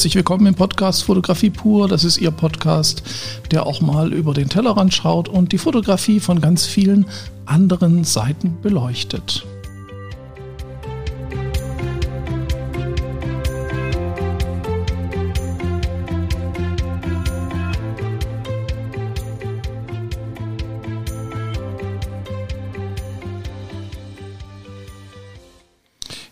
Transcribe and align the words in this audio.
Herzlich 0.00 0.14
willkommen 0.14 0.46
im 0.46 0.54
Podcast 0.54 1.04
Fotografie 1.04 1.50
pur. 1.50 1.86
Das 1.86 2.04
ist 2.04 2.16
Ihr 2.16 2.30
Podcast, 2.30 3.02
der 3.50 3.66
auch 3.66 3.82
mal 3.82 4.14
über 4.14 4.32
den 4.32 4.48
Tellerrand 4.48 4.94
schaut 4.94 5.28
und 5.28 5.52
die 5.52 5.58
Fotografie 5.58 6.20
von 6.20 6.40
ganz 6.40 6.64
vielen 6.64 7.04
anderen 7.44 8.02
Seiten 8.04 8.56
beleuchtet. 8.62 9.44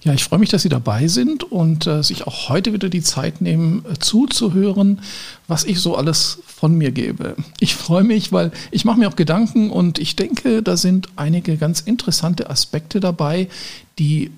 Ja, 0.09 0.15
ich 0.15 0.25
freue 0.25 0.39
mich, 0.39 0.49
dass 0.49 0.63
Sie 0.63 0.71
dabei 0.71 1.07
sind 1.07 1.45
und 1.45 1.87
äh, 1.87 2.03
sich 2.03 2.27
auch 2.27 2.49
heute 2.49 2.73
wieder 2.73 2.89
die 2.89 3.03
Zeit 3.03 3.43
nehmen, 3.43 3.85
äh, 3.85 3.99
zuzuhören, 3.99 5.03
was 5.49 5.65
ich 5.65 5.81
so 5.81 5.97
alles 5.97 6.39
von 6.47 6.75
mir 6.75 6.93
gebe. 6.93 7.37
Ich 7.61 7.75
freue 7.75 8.05
mich, 8.05 8.33
weil 8.33 8.51
ich 8.71 8.87
mache 8.87 8.99
mir 8.99 9.11
auch 9.11 9.17
Gedanken 9.17 9.69
und 9.69 9.99
ich 9.99 10.17
denke, 10.17 10.63
da 10.63 10.79
sind 10.79 11.09
einige 11.17 11.59
ganz 11.59 11.81
interessante 11.81 12.49
Aspekte 12.49 13.01
dabei, 13.01 13.49
die 13.99 14.31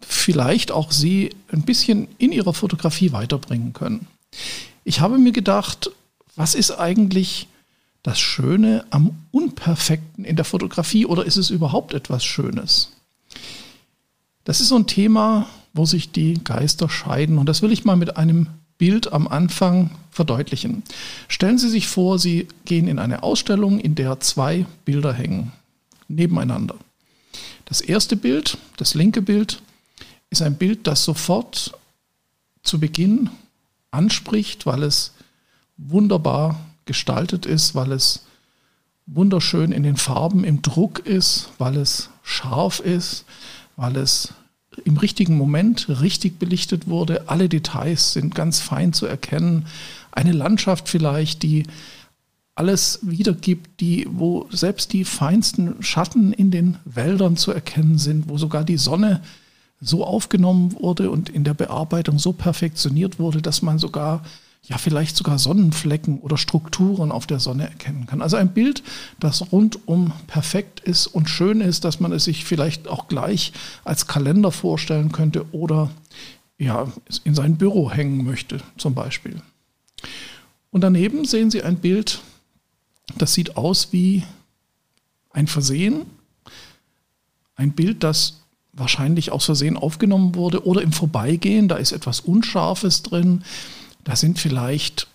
vielleicht 0.00 0.72
auch 0.72 0.92
Sie 0.92 1.28
ein 1.52 1.60
bisschen 1.60 2.08
in 2.16 2.32
Ihrer 2.32 2.54
Fotografie 2.54 3.12
weiterbringen 3.12 3.74
können. 3.74 4.06
Ich 4.82 5.00
habe 5.00 5.18
mir 5.18 5.32
gedacht, 5.32 5.90
was 6.36 6.54
ist 6.54 6.70
eigentlich 6.70 7.48
das 8.02 8.18
Schöne 8.18 8.86
am 8.88 9.10
Unperfekten 9.30 10.24
in 10.24 10.36
der 10.36 10.46
Fotografie 10.46 11.04
oder 11.04 11.26
ist 11.26 11.36
es 11.36 11.50
überhaupt 11.50 11.92
etwas 11.92 12.24
Schönes? 12.24 12.92
Das 14.44 14.60
ist 14.60 14.68
so 14.68 14.76
ein 14.76 14.86
Thema, 14.86 15.46
wo 15.72 15.86
sich 15.86 16.12
die 16.12 16.34
Geister 16.42 16.88
scheiden. 16.88 17.38
Und 17.38 17.46
das 17.48 17.62
will 17.62 17.72
ich 17.72 17.84
mal 17.84 17.96
mit 17.96 18.16
einem 18.16 18.48
Bild 18.78 19.12
am 19.12 19.28
Anfang 19.28 19.90
verdeutlichen. 20.10 20.82
Stellen 21.28 21.58
Sie 21.58 21.68
sich 21.68 21.86
vor, 21.86 22.18
Sie 22.18 22.48
gehen 22.64 22.88
in 22.88 22.98
eine 22.98 23.22
Ausstellung, 23.22 23.78
in 23.78 23.94
der 23.94 24.20
zwei 24.20 24.66
Bilder 24.84 25.12
hängen, 25.12 25.52
nebeneinander. 26.08 26.74
Das 27.64 27.80
erste 27.80 28.16
Bild, 28.16 28.58
das 28.76 28.94
linke 28.94 29.22
Bild, 29.22 29.62
ist 30.30 30.42
ein 30.42 30.56
Bild, 30.56 30.86
das 30.86 31.04
sofort 31.04 31.78
zu 32.62 32.80
Beginn 32.80 33.30
anspricht, 33.90 34.66
weil 34.66 34.82
es 34.82 35.12
wunderbar 35.76 36.58
gestaltet 36.84 37.46
ist, 37.46 37.74
weil 37.74 37.92
es 37.92 38.24
wunderschön 39.06 39.72
in 39.72 39.82
den 39.82 39.96
Farben 39.96 40.44
im 40.44 40.62
Druck 40.62 41.00
ist, 41.00 41.50
weil 41.58 41.76
es 41.76 42.10
scharf 42.22 42.80
ist, 42.80 43.24
weil 43.76 43.96
es 43.96 44.34
im 44.84 44.96
richtigen 44.96 45.36
Moment 45.36 45.88
richtig 46.00 46.38
belichtet 46.38 46.88
wurde. 46.88 47.28
Alle 47.28 47.48
Details 47.48 48.12
sind 48.12 48.34
ganz 48.34 48.60
fein 48.60 48.92
zu 48.92 49.06
erkennen. 49.06 49.66
Eine 50.10 50.32
Landschaft 50.32 50.88
vielleicht, 50.88 51.42
die 51.42 51.64
alles 52.54 53.00
wiedergibt, 53.02 53.80
die, 53.80 54.06
wo 54.10 54.46
selbst 54.50 54.92
die 54.92 55.04
feinsten 55.04 55.82
Schatten 55.82 56.32
in 56.32 56.50
den 56.50 56.76
Wäldern 56.84 57.36
zu 57.36 57.50
erkennen 57.50 57.98
sind, 57.98 58.28
wo 58.28 58.38
sogar 58.38 58.64
die 58.64 58.76
Sonne 58.76 59.22
so 59.80 60.04
aufgenommen 60.04 60.74
wurde 60.78 61.10
und 61.10 61.28
in 61.28 61.44
der 61.44 61.54
Bearbeitung 61.54 62.18
so 62.18 62.32
perfektioniert 62.32 63.18
wurde, 63.18 63.42
dass 63.42 63.62
man 63.62 63.78
sogar 63.78 64.22
ja 64.64 64.78
vielleicht 64.78 65.16
sogar 65.16 65.38
Sonnenflecken 65.38 66.20
oder 66.20 66.36
Strukturen 66.36 67.10
auf 67.10 67.26
der 67.26 67.40
Sonne 67.40 67.68
erkennen 67.68 68.06
kann. 68.06 68.22
Also 68.22 68.36
ein 68.36 68.54
Bild, 68.54 68.82
das 69.18 69.52
rundum 69.52 70.12
perfekt 70.28 70.80
ist 70.80 71.08
und 71.08 71.28
schön 71.28 71.60
ist, 71.60 71.84
dass 71.84 71.98
man 71.98 72.12
es 72.12 72.24
sich 72.24 72.44
vielleicht 72.44 72.86
auch 72.86 73.08
gleich 73.08 73.52
als 73.84 74.06
Kalender 74.06 74.52
vorstellen 74.52 75.10
könnte 75.10 75.52
oder 75.52 75.90
ja, 76.58 76.86
in 77.24 77.34
sein 77.34 77.56
Büro 77.56 77.90
hängen 77.90 78.24
möchte 78.24 78.60
zum 78.76 78.94
Beispiel. 78.94 79.42
Und 80.70 80.82
daneben 80.82 81.24
sehen 81.24 81.50
Sie 81.50 81.62
ein 81.62 81.76
Bild, 81.76 82.20
das 83.18 83.34
sieht 83.34 83.56
aus 83.56 83.92
wie 83.92 84.22
ein 85.30 85.48
Versehen, 85.48 86.06
ein 87.56 87.72
Bild, 87.72 88.04
das 88.04 88.40
wahrscheinlich 88.72 89.32
aus 89.32 89.44
Versehen 89.44 89.76
aufgenommen 89.76 90.34
wurde 90.34 90.64
oder 90.64 90.82
im 90.82 90.92
Vorbeigehen, 90.92 91.68
da 91.68 91.76
ist 91.76 91.92
etwas 91.92 92.20
Unscharfes 92.20 93.02
drin, 93.02 93.44
da 94.04 94.16
sind 94.16 94.38
vielleicht 94.38 95.08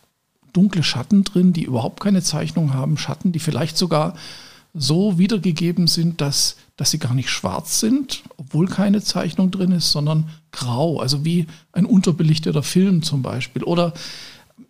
dunkle 0.53 0.83
Schatten 0.83 1.23
drin, 1.23 1.53
die 1.53 1.63
überhaupt 1.63 1.99
keine 1.99 2.21
Zeichnung 2.21 2.73
haben, 2.73 2.97
Schatten, 2.97 3.31
die 3.31 3.39
vielleicht 3.39 3.77
sogar 3.77 4.15
so 4.73 5.17
wiedergegeben 5.17 5.87
sind, 5.87 6.21
dass, 6.21 6.55
dass 6.75 6.91
sie 6.91 6.99
gar 6.99 7.13
nicht 7.13 7.29
schwarz 7.29 7.79
sind, 7.79 8.23
obwohl 8.37 8.67
keine 8.67 9.01
Zeichnung 9.01 9.51
drin 9.51 9.71
ist, 9.71 9.91
sondern 9.91 10.29
grau, 10.51 10.99
also 10.99 11.25
wie 11.25 11.47
ein 11.71 11.85
unterbelichteter 11.85 12.63
Film 12.63 13.01
zum 13.01 13.21
Beispiel. 13.21 13.63
Oder 13.63 13.93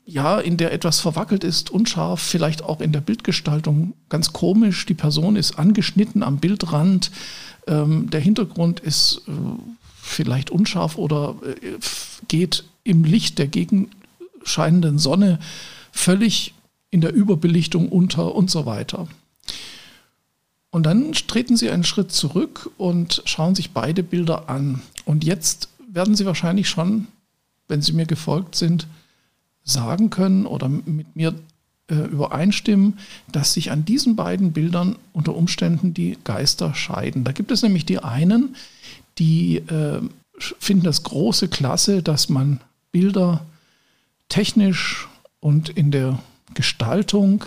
ja, 0.06 0.40
in 0.40 0.56
der 0.56 0.72
etwas 0.72 1.02
verwackelt 1.02 1.44
ist, 1.44 1.70
unscharf, 1.70 2.22
vielleicht 2.22 2.64
auch 2.64 2.80
in 2.80 2.94
der 2.94 3.02
Bildgestaltung 3.02 3.94
ganz 4.08 4.32
komisch. 4.32 4.86
Die 4.86 4.94
Person 4.94 5.36
ist 5.36 5.60
angeschnitten 5.60 6.24
am 6.24 6.38
Bildrand, 6.38 7.12
ähm, 7.68 8.10
der 8.10 8.22
Hintergrund 8.22 8.80
ist 8.80 9.24
äh, 9.28 9.32
vielleicht 10.02 10.50
unscharf 10.50 10.98
oder 10.98 11.36
äh, 11.44 11.78
geht 12.30 12.64
im 12.86 13.04
Licht 13.04 13.38
der 13.38 13.48
Gegen 13.48 13.90
scheinenden 14.48 15.00
Sonne 15.00 15.40
völlig 15.92 16.54
in 16.90 17.02
der 17.02 17.14
Überbelichtung 17.14 17.90
unter 17.90 18.34
und 18.36 18.50
so 18.50 18.66
weiter. 18.66 19.08
Und 20.70 20.86
dann 20.86 21.14
treten 21.14 21.58
Sie 21.58 21.70
einen 21.70 21.84
Schritt 21.84 22.12
zurück 22.12 22.70
und 22.78 23.22
schauen 23.26 23.56
sich 23.56 23.72
beide 23.72 24.04
Bilder 24.04 24.50
an. 24.50 24.82
Und 25.06 25.24
jetzt 25.24 25.70
werden 25.92 26.16
Sie 26.16 26.26
wahrscheinlich 26.26 26.70
schon, 26.70 27.08
wenn 27.68 27.82
Sie 27.82 27.94
mir 27.94 28.06
gefolgt 28.06 28.56
sind, 28.56 28.88
sagen 29.64 30.10
können 30.10 30.46
oder 30.46 30.70
mit 30.70 31.16
mir 31.16 31.34
äh, 31.90 31.96
übereinstimmen, 31.96 33.00
dass 33.32 33.54
sich 33.54 33.72
an 33.72 33.86
diesen 33.86 34.16
beiden 34.16 34.54
Bildern 34.54 34.98
unter 35.14 35.36
Umständen 35.36 35.94
die 35.94 36.18
Geister 36.24 36.74
scheiden. 36.74 37.24
Da 37.24 37.32
gibt 37.32 37.52
es 37.52 37.64
nämlich 37.64 37.86
die 37.86 38.00
einen, 38.00 38.56
die 39.18 39.58
äh, 39.58 40.02
finden 40.38 40.84
das 40.84 41.04
große 41.04 41.48
Klasse, 41.48 42.04
dass 42.04 42.30
man 42.30 42.60
Bilder 42.92 43.46
technisch 44.30 45.08
und 45.40 45.70
in 45.70 45.92
der 45.92 46.20
Gestaltung 46.54 47.46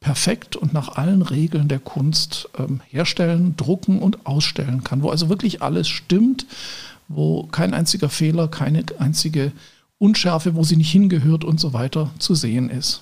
perfekt 0.00 0.54
und 0.54 0.72
nach 0.74 0.96
allen 0.96 1.22
Regeln 1.22 1.68
der 1.68 1.78
Kunst 1.78 2.48
ähm, 2.58 2.80
herstellen, 2.88 3.56
drucken 3.56 4.00
und 4.00 4.26
ausstellen 4.26 4.84
kann, 4.84 5.02
wo 5.02 5.10
also 5.10 5.30
wirklich 5.30 5.62
alles 5.62 5.88
stimmt, 5.88 6.46
wo 7.08 7.44
kein 7.46 7.72
einziger 7.72 8.10
Fehler, 8.10 8.48
keine 8.48 8.84
einzige 8.98 9.52
Unschärfe, 9.98 10.54
wo 10.54 10.62
sie 10.62 10.76
nicht 10.76 10.90
hingehört 10.90 11.44
und 11.44 11.58
so 11.58 11.72
weiter 11.72 12.10
zu 12.18 12.34
sehen 12.34 12.68
ist. 12.68 13.00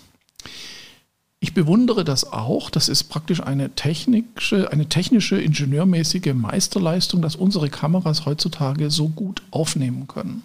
Ich 1.41 1.55
bewundere 1.55 2.05
das 2.05 2.33
auch. 2.33 2.71
Das 2.71 2.89
ist 2.89 3.05
praktisch 3.05 3.43
eine 3.43 3.75
technische, 3.75 4.71
eine 4.71 4.89
technische, 4.89 5.41
ingenieurmäßige 5.41 6.35
Meisterleistung, 6.35 7.21
dass 7.21 7.35
unsere 7.35 7.69
Kameras 7.69 8.27
heutzutage 8.27 8.93
so 8.93 9.09
gut 9.09 9.43
aufnehmen 9.51 10.07
können. 10.07 10.45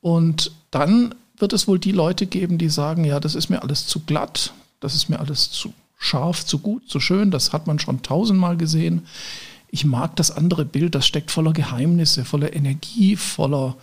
Und 0.00 0.52
dann 0.70 1.16
wird 1.38 1.52
es 1.52 1.68
wohl 1.68 1.78
die 1.78 1.92
Leute 1.92 2.26
geben, 2.26 2.58
die 2.58 2.68
sagen, 2.68 3.04
ja, 3.04 3.20
das 3.20 3.34
ist 3.34 3.48
mir 3.48 3.62
alles 3.62 3.86
zu 3.86 4.00
glatt, 4.00 4.52
das 4.80 4.94
ist 4.94 5.08
mir 5.08 5.20
alles 5.20 5.50
zu 5.50 5.72
scharf, 5.98 6.44
zu 6.44 6.58
gut, 6.58 6.88
zu 6.88 7.00
schön, 7.00 7.30
das 7.30 7.52
hat 7.52 7.66
man 7.66 7.78
schon 7.78 8.02
tausendmal 8.02 8.56
gesehen. 8.56 9.06
Ich 9.68 9.84
mag 9.84 10.16
das 10.16 10.30
andere 10.30 10.64
Bild, 10.64 10.94
das 10.94 11.06
steckt 11.06 11.30
voller 11.30 11.52
Geheimnisse, 11.52 12.24
voller 12.24 12.54
Energie, 12.54 13.16
voller 13.16 13.76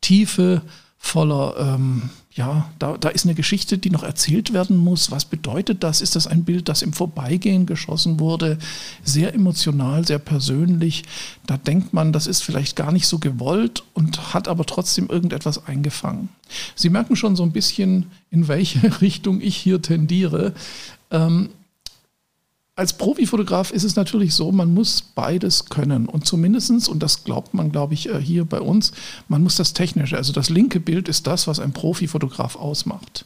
Tiefe, 0.00 0.62
voller, 0.98 1.56
ähm, 1.58 2.10
ja, 2.36 2.70
da, 2.78 2.98
da 2.98 3.08
ist 3.08 3.24
eine 3.24 3.34
Geschichte, 3.34 3.78
die 3.78 3.88
noch 3.88 4.02
erzählt 4.02 4.52
werden 4.52 4.76
muss. 4.76 5.10
Was 5.10 5.24
bedeutet 5.24 5.82
das? 5.82 6.02
Ist 6.02 6.16
das 6.16 6.26
ein 6.26 6.44
Bild, 6.44 6.68
das 6.68 6.82
im 6.82 6.92
Vorbeigehen 6.92 7.64
geschossen 7.64 8.20
wurde? 8.20 8.58
Sehr 9.02 9.34
emotional, 9.34 10.06
sehr 10.06 10.18
persönlich. 10.18 11.04
Da 11.46 11.56
denkt 11.56 11.94
man, 11.94 12.12
das 12.12 12.26
ist 12.26 12.42
vielleicht 12.42 12.76
gar 12.76 12.92
nicht 12.92 13.06
so 13.06 13.18
gewollt 13.18 13.84
und 13.94 14.34
hat 14.34 14.48
aber 14.48 14.66
trotzdem 14.66 15.08
irgendetwas 15.08 15.66
eingefangen. 15.66 16.28
Sie 16.74 16.90
merken 16.90 17.16
schon 17.16 17.36
so 17.36 17.42
ein 17.42 17.52
bisschen, 17.52 18.10
in 18.30 18.48
welche 18.48 19.00
Richtung 19.00 19.40
ich 19.40 19.56
hier 19.56 19.80
tendiere. 19.80 20.52
Ähm, 21.10 21.48
als 22.76 22.92
Profifotograf 22.92 23.70
ist 23.70 23.84
es 23.84 23.96
natürlich 23.96 24.34
so, 24.34 24.52
man 24.52 24.72
muss 24.72 25.00
beides 25.00 25.64
können. 25.64 26.06
Und 26.06 26.26
zumindestens 26.26 26.88
und 26.88 27.02
das 27.02 27.24
glaubt 27.24 27.54
man, 27.54 27.72
glaube 27.72 27.94
ich, 27.94 28.10
äh, 28.10 28.20
hier 28.20 28.44
bei 28.44 28.60
uns, 28.60 28.92
man 29.28 29.42
muss 29.42 29.56
das 29.56 29.72
Technische, 29.72 30.16
also 30.18 30.32
das 30.32 30.50
linke 30.50 30.78
Bild 30.78 31.08
ist 31.08 31.26
das, 31.26 31.46
was 31.46 31.58
ein 31.58 31.72
Profifotograf 31.72 32.54
ausmacht. 32.56 33.24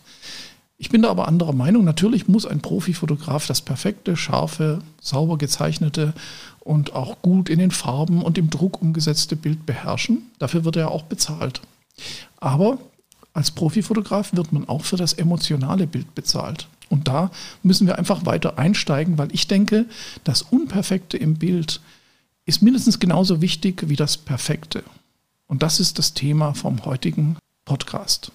Ich 0.79 0.89
bin 0.89 1.03
da 1.03 1.11
aber 1.11 1.29
anderer 1.29 1.53
Meinung. 1.53 1.85
Natürlich 1.85 2.27
muss 2.29 2.47
ein 2.47 2.61
Profifotograf 2.61 3.47
das 3.47 3.61
perfekte, 3.61 4.17
scharfe, 4.17 4.79
sauber 5.01 5.37
gezeichnete 5.37 6.15
und 6.61 6.95
auch 6.95 7.21
gut 7.21 7.51
in 7.51 7.59
den 7.59 7.73
Farben 7.73 8.23
und 8.23 8.39
im 8.39 8.49
Druck 8.49 8.81
umgesetzte 8.81 9.37
Bild 9.37 9.67
beherrschen. 9.67 10.31
Dafür 10.39 10.65
wird 10.65 10.77
er 10.77 10.91
auch 10.91 11.03
bezahlt. 11.03 11.61
Aber 12.39 12.79
als 13.35 13.51
Profifotograf 13.51 14.33
wird 14.33 14.53
man 14.53 14.69
auch 14.69 14.85
für 14.85 14.97
das 14.97 15.13
emotionale 15.13 15.87
Bild 15.87 16.15
bezahlt. 16.15 16.67
Und 16.91 17.09
da 17.09 17.31
müssen 17.63 17.87
wir 17.87 17.97
einfach 17.97 18.27
weiter 18.27 18.59
einsteigen, 18.59 19.17
weil 19.17 19.33
ich 19.33 19.47
denke, 19.47 19.87
das 20.25 20.43
Unperfekte 20.43 21.17
im 21.17 21.37
Bild 21.37 21.81
ist 22.45 22.63
mindestens 22.63 22.99
genauso 22.99 23.41
wichtig 23.41 23.89
wie 23.89 23.97
das 23.97 24.19
Perfekte. 24.19 24.83
Und 25.47 25.63
das 25.63 25.81
ist 25.81 25.99
das 25.99 26.15
Thema 26.15 26.53
vom 26.53 26.85
heutigen 26.85 27.37
Podcast. 27.65 28.33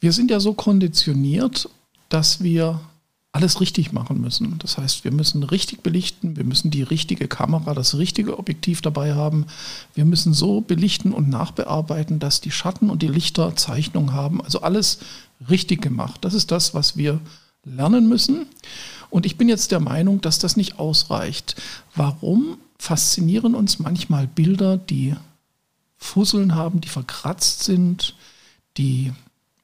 Wir 0.00 0.12
sind 0.12 0.30
ja 0.30 0.40
so 0.40 0.54
konditioniert, 0.54 1.70
dass 2.08 2.42
wir 2.42 2.80
alles 3.36 3.60
richtig 3.60 3.92
machen 3.92 4.20
müssen. 4.20 4.58
Das 4.58 4.78
heißt, 4.78 5.04
wir 5.04 5.12
müssen 5.12 5.42
richtig 5.42 5.82
belichten, 5.82 6.36
wir 6.36 6.44
müssen 6.44 6.70
die 6.70 6.82
richtige 6.82 7.28
Kamera, 7.28 7.74
das 7.74 7.96
richtige 7.96 8.38
Objektiv 8.38 8.80
dabei 8.80 9.14
haben. 9.14 9.46
Wir 9.94 10.06
müssen 10.06 10.32
so 10.32 10.62
belichten 10.62 11.12
und 11.12 11.28
nachbearbeiten, 11.28 12.18
dass 12.18 12.40
die 12.40 12.50
Schatten 12.50 12.88
und 12.88 13.02
die 13.02 13.08
Lichter 13.08 13.54
Zeichnung 13.54 14.14
haben. 14.14 14.40
Also 14.42 14.62
alles 14.62 14.98
richtig 15.48 15.82
gemacht. 15.82 16.24
Das 16.24 16.34
ist 16.34 16.50
das, 16.50 16.74
was 16.74 16.96
wir 16.96 17.20
lernen 17.64 18.08
müssen. 18.08 18.46
Und 19.10 19.26
ich 19.26 19.36
bin 19.36 19.48
jetzt 19.48 19.72
der 19.72 19.80
Meinung, 19.80 20.20
dass 20.20 20.38
das 20.38 20.56
nicht 20.56 20.78
ausreicht. 20.78 21.56
Warum 21.94 22.58
faszinieren 22.78 23.54
uns 23.54 23.78
manchmal 23.78 24.26
Bilder, 24.26 24.76
die 24.76 25.14
Fusseln 25.96 26.54
haben, 26.54 26.80
die 26.80 26.88
verkratzt 26.88 27.64
sind, 27.64 28.14
die 28.76 29.12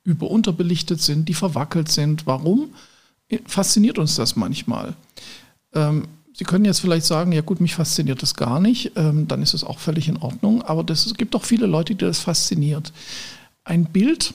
überunterbelichtet 0.04 1.00
sind, 1.00 1.28
die 1.28 1.34
verwackelt 1.34 1.90
sind? 1.90 2.26
Warum? 2.26 2.70
fasziniert 3.46 3.98
uns 3.98 4.14
das 4.16 4.36
manchmal. 4.36 4.94
Ähm, 5.74 6.06
Sie 6.34 6.44
können 6.44 6.64
jetzt 6.64 6.80
vielleicht 6.80 7.04
sagen, 7.04 7.32
ja 7.32 7.42
gut, 7.42 7.60
mich 7.60 7.74
fasziniert 7.74 8.22
das 8.22 8.34
gar 8.34 8.58
nicht, 8.58 8.92
ähm, 8.96 9.28
dann 9.28 9.42
ist 9.42 9.52
es 9.52 9.64
auch 9.64 9.78
völlig 9.78 10.08
in 10.08 10.16
Ordnung, 10.16 10.62
aber 10.62 10.82
das, 10.82 11.04
es 11.04 11.14
gibt 11.14 11.36
auch 11.36 11.44
viele 11.44 11.66
Leute, 11.66 11.94
die 11.94 12.04
das 12.04 12.20
fasziniert. 12.20 12.92
Ein 13.64 13.84
Bild, 13.84 14.32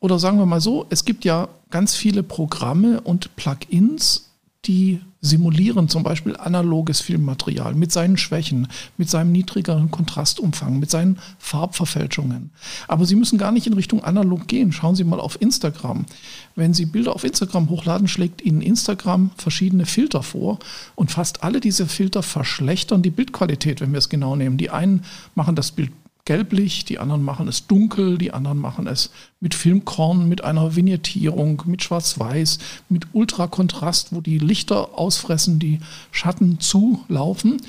oder 0.00 0.18
sagen 0.18 0.38
wir 0.38 0.46
mal 0.46 0.60
so, 0.60 0.86
es 0.90 1.04
gibt 1.04 1.24
ja 1.24 1.48
ganz 1.70 1.94
viele 1.94 2.22
Programme 2.22 3.00
und 3.00 3.34
Plugins, 3.36 4.30
die 4.64 5.00
simulieren 5.20 5.88
zum 5.88 6.04
Beispiel 6.04 6.36
analoges 6.36 7.00
Filmmaterial 7.00 7.74
mit 7.74 7.90
seinen 7.90 8.16
Schwächen, 8.16 8.68
mit 8.96 9.10
seinem 9.10 9.32
niedrigeren 9.32 9.90
Kontrastumfang, 9.90 10.78
mit 10.78 10.90
seinen 10.90 11.18
Farbverfälschungen. 11.38 12.50
Aber 12.86 13.04
Sie 13.04 13.16
müssen 13.16 13.38
gar 13.38 13.50
nicht 13.50 13.66
in 13.66 13.72
Richtung 13.72 14.04
analog 14.04 14.46
gehen. 14.46 14.70
Schauen 14.70 14.94
Sie 14.94 15.04
mal 15.04 15.18
auf 15.18 15.40
Instagram. 15.40 16.06
Wenn 16.54 16.72
Sie 16.72 16.86
Bilder 16.86 17.14
auf 17.14 17.24
Instagram 17.24 17.68
hochladen, 17.68 18.06
schlägt 18.06 18.42
Ihnen 18.42 18.62
Instagram 18.62 19.30
verschiedene 19.36 19.86
Filter 19.86 20.22
vor 20.22 20.58
und 20.94 21.10
fast 21.10 21.42
alle 21.42 21.60
diese 21.60 21.86
Filter 21.86 22.22
verschlechtern 22.22 23.02
die 23.02 23.10
Bildqualität, 23.10 23.80
wenn 23.80 23.92
wir 23.92 23.98
es 23.98 24.08
genau 24.08 24.36
nehmen. 24.36 24.56
Die 24.56 24.70
einen 24.70 25.04
machen 25.34 25.56
das 25.56 25.72
Bild 25.72 25.90
gelblich, 26.28 26.84
die 26.84 26.98
anderen 26.98 27.22
machen 27.22 27.48
es 27.48 27.66
dunkel, 27.68 28.18
die 28.18 28.34
anderen 28.34 28.58
machen 28.58 28.86
es 28.86 29.08
mit 29.40 29.54
Filmkorn, 29.54 30.28
mit 30.28 30.44
einer 30.44 30.76
Vignettierung, 30.76 31.62
mit 31.64 31.82
Schwarz-Weiß, 31.82 32.58
mit 32.90 33.06
Ultrakontrast, 33.14 34.12
wo 34.12 34.20
die 34.20 34.36
Lichter 34.36 34.98
ausfressen, 34.98 35.58
die 35.58 35.80
Schatten 36.10 36.60
zulaufen 36.60 37.62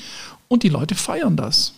und 0.49 0.63
die 0.63 0.69
Leute 0.69 0.95
feiern 0.95 1.37
das. 1.37 1.71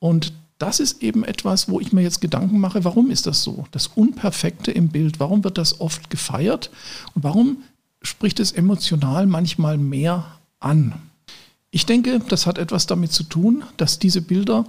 Und 0.00 0.32
das 0.58 0.80
ist 0.80 1.04
eben 1.04 1.22
etwas, 1.22 1.68
wo 1.68 1.78
ich 1.78 1.92
mir 1.92 2.02
jetzt 2.02 2.20
Gedanken 2.20 2.58
mache, 2.58 2.82
warum 2.82 3.12
ist 3.12 3.28
das 3.28 3.44
so? 3.44 3.68
Das 3.70 3.86
Unperfekte 3.86 4.72
im 4.72 4.88
Bild, 4.88 5.20
warum 5.20 5.44
wird 5.44 5.56
das 5.56 5.80
oft 5.80 6.10
gefeiert 6.10 6.72
und 7.14 7.22
warum 7.22 7.58
spricht 8.02 8.40
es 8.40 8.50
emotional 8.50 9.26
manchmal 9.26 9.78
mehr 9.78 10.40
an? 10.58 10.94
Ich 11.70 11.86
denke, 11.86 12.18
das 12.28 12.44
hat 12.44 12.58
etwas 12.58 12.88
damit 12.88 13.12
zu 13.12 13.22
tun, 13.22 13.62
dass 13.76 14.00
diese 14.00 14.20
Bilder 14.22 14.64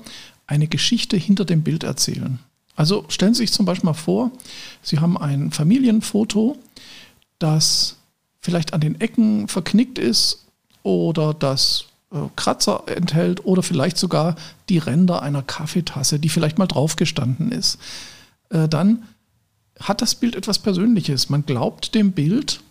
eine 0.48 0.68
Geschichte 0.68 1.18
hinter 1.18 1.46
dem 1.46 1.62
Bild 1.62 1.84
erzählen. 1.84 2.40
Also 2.76 3.06
stellen 3.10 3.34
Sie 3.34 3.44
sich 3.44 3.54
zum 3.54 3.66
Beispiel 3.66 3.88
mal 3.88 3.94
vor, 3.94 4.32
Sie 4.82 5.00
haben 5.00 5.18
ein 5.18 5.52
Familienfoto, 5.52 6.58
das 7.40 7.98
vielleicht 8.40 8.74
an 8.74 8.82
den 8.82 9.00
Ecken 9.02 9.48
verknickt 9.48 10.00
ist 10.00 10.46
oder 10.84 11.34
das 11.34 11.86
äh, 12.12 12.18
Kratzer 12.36 12.84
enthält 12.88 13.46
oder 13.46 13.62
vielleicht 13.62 13.98
sogar 13.98 14.36
die 14.70 14.78
Ränder 14.78 15.22
einer 15.22 15.44
Kaffeetasse, 15.44 16.20
die 16.20 16.30
vielleicht 16.30 16.58
mal 16.58 16.68
draufgestanden 16.68 17.52
ist. 17.52 17.78
Äh, 18.50 18.68
dann 18.70 19.04
hat 19.80 20.02
das 20.02 20.16
Bild 20.16 20.36
etwas 20.36 20.60
Persönliches. 20.60 21.30
Man 21.30 21.46
glaubt 21.46 21.94
dem 21.94 22.14
Bild 22.14 22.62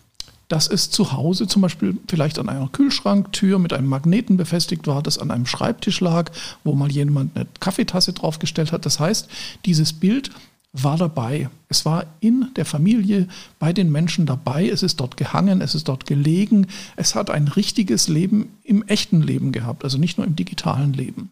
dass 0.48 0.69
es 0.69 0.90
zu 0.90 1.12
Hause 1.12 1.46
zum 1.46 1.62
Beispiel 1.62 1.96
vielleicht 2.08 2.38
an 2.38 2.48
einer 2.48 2.69
Kühlschranktür 2.69 3.58
mit 3.58 3.72
einem 3.72 3.88
Magneten 3.88 4.37
befestigt 4.37 4.87
war, 4.87 5.02
das 5.02 5.19
an 5.19 5.31
einem 5.31 5.46
Schreibtisch 5.46 6.00
lag, 6.00 6.31
wo 6.62 6.75
mal 6.75 6.90
jemand 6.90 7.37
eine 7.37 7.46
Kaffeetasse 7.60 8.12
draufgestellt 8.12 8.72
hat. 8.72 8.87
Das 8.87 9.00
heißt, 9.00 9.28
dieses 9.64 9.93
Bild 9.93 10.31
war 10.72 10.96
dabei. 10.96 11.48
Es 11.69 11.84
war 11.84 12.06
in 12.20 12.50
der 12.56 12.64
Familie 12.64 13.28
bei 13.58 13.72
den 13.72 13.90
Menschen 13.90 14.26
dabei. 14.26 14.69
Es 14.69 14.82
ist 14.82 15.00
dort 15.00 15.16
gehangen, 15.16 15.60
es 15.60 15.75
ist 15.75 15.88
dort 15.88 16.06
gelegen. 16.06 16.66
Es 16.96 17.14
hat 17.14 17.31
ein 17.31 17.49
richtiges 17.49 18.08
Leben 18.08 18.50
im 18.62 18.82
echten 18.87 19.22
Leben 19.22 19.52
gehabt, 19.52 19.84
also 19.84 19.99
nicht 19.99 20.19
nur 20.19 20.26
im 20.26 20.37
digitalen 20.37 20.92
Leben. 20.92 21.31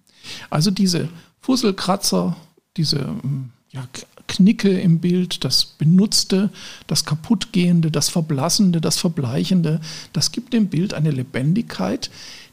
Also 0.50 0.70
diese 0.70 1.08
Fusselkratzer, 1.40 2.36
diese 2.76 3.00
hm, 3.00 3.50
ja, 3.70 3.86
Knicke 4.26 4.80
im 4.80 5.00
Bild, 5.00 5.44
das 5.44 5.64
Benutzte, 5.64 6.50
das 6.86 7.04
Kaputtgehende, 7.04 7.90
das 7.90 8.08
Verblassende, 8.08 8.80
das 8.80 8.98
Verbleichende, 8.98 9.80
das 10.12 10.32
gibt 10.32 10.52
dem 10.52 10.68
Bild 10.68 10.94
eine 10.94 11.10
Lebendigkeit, 11.10 12.10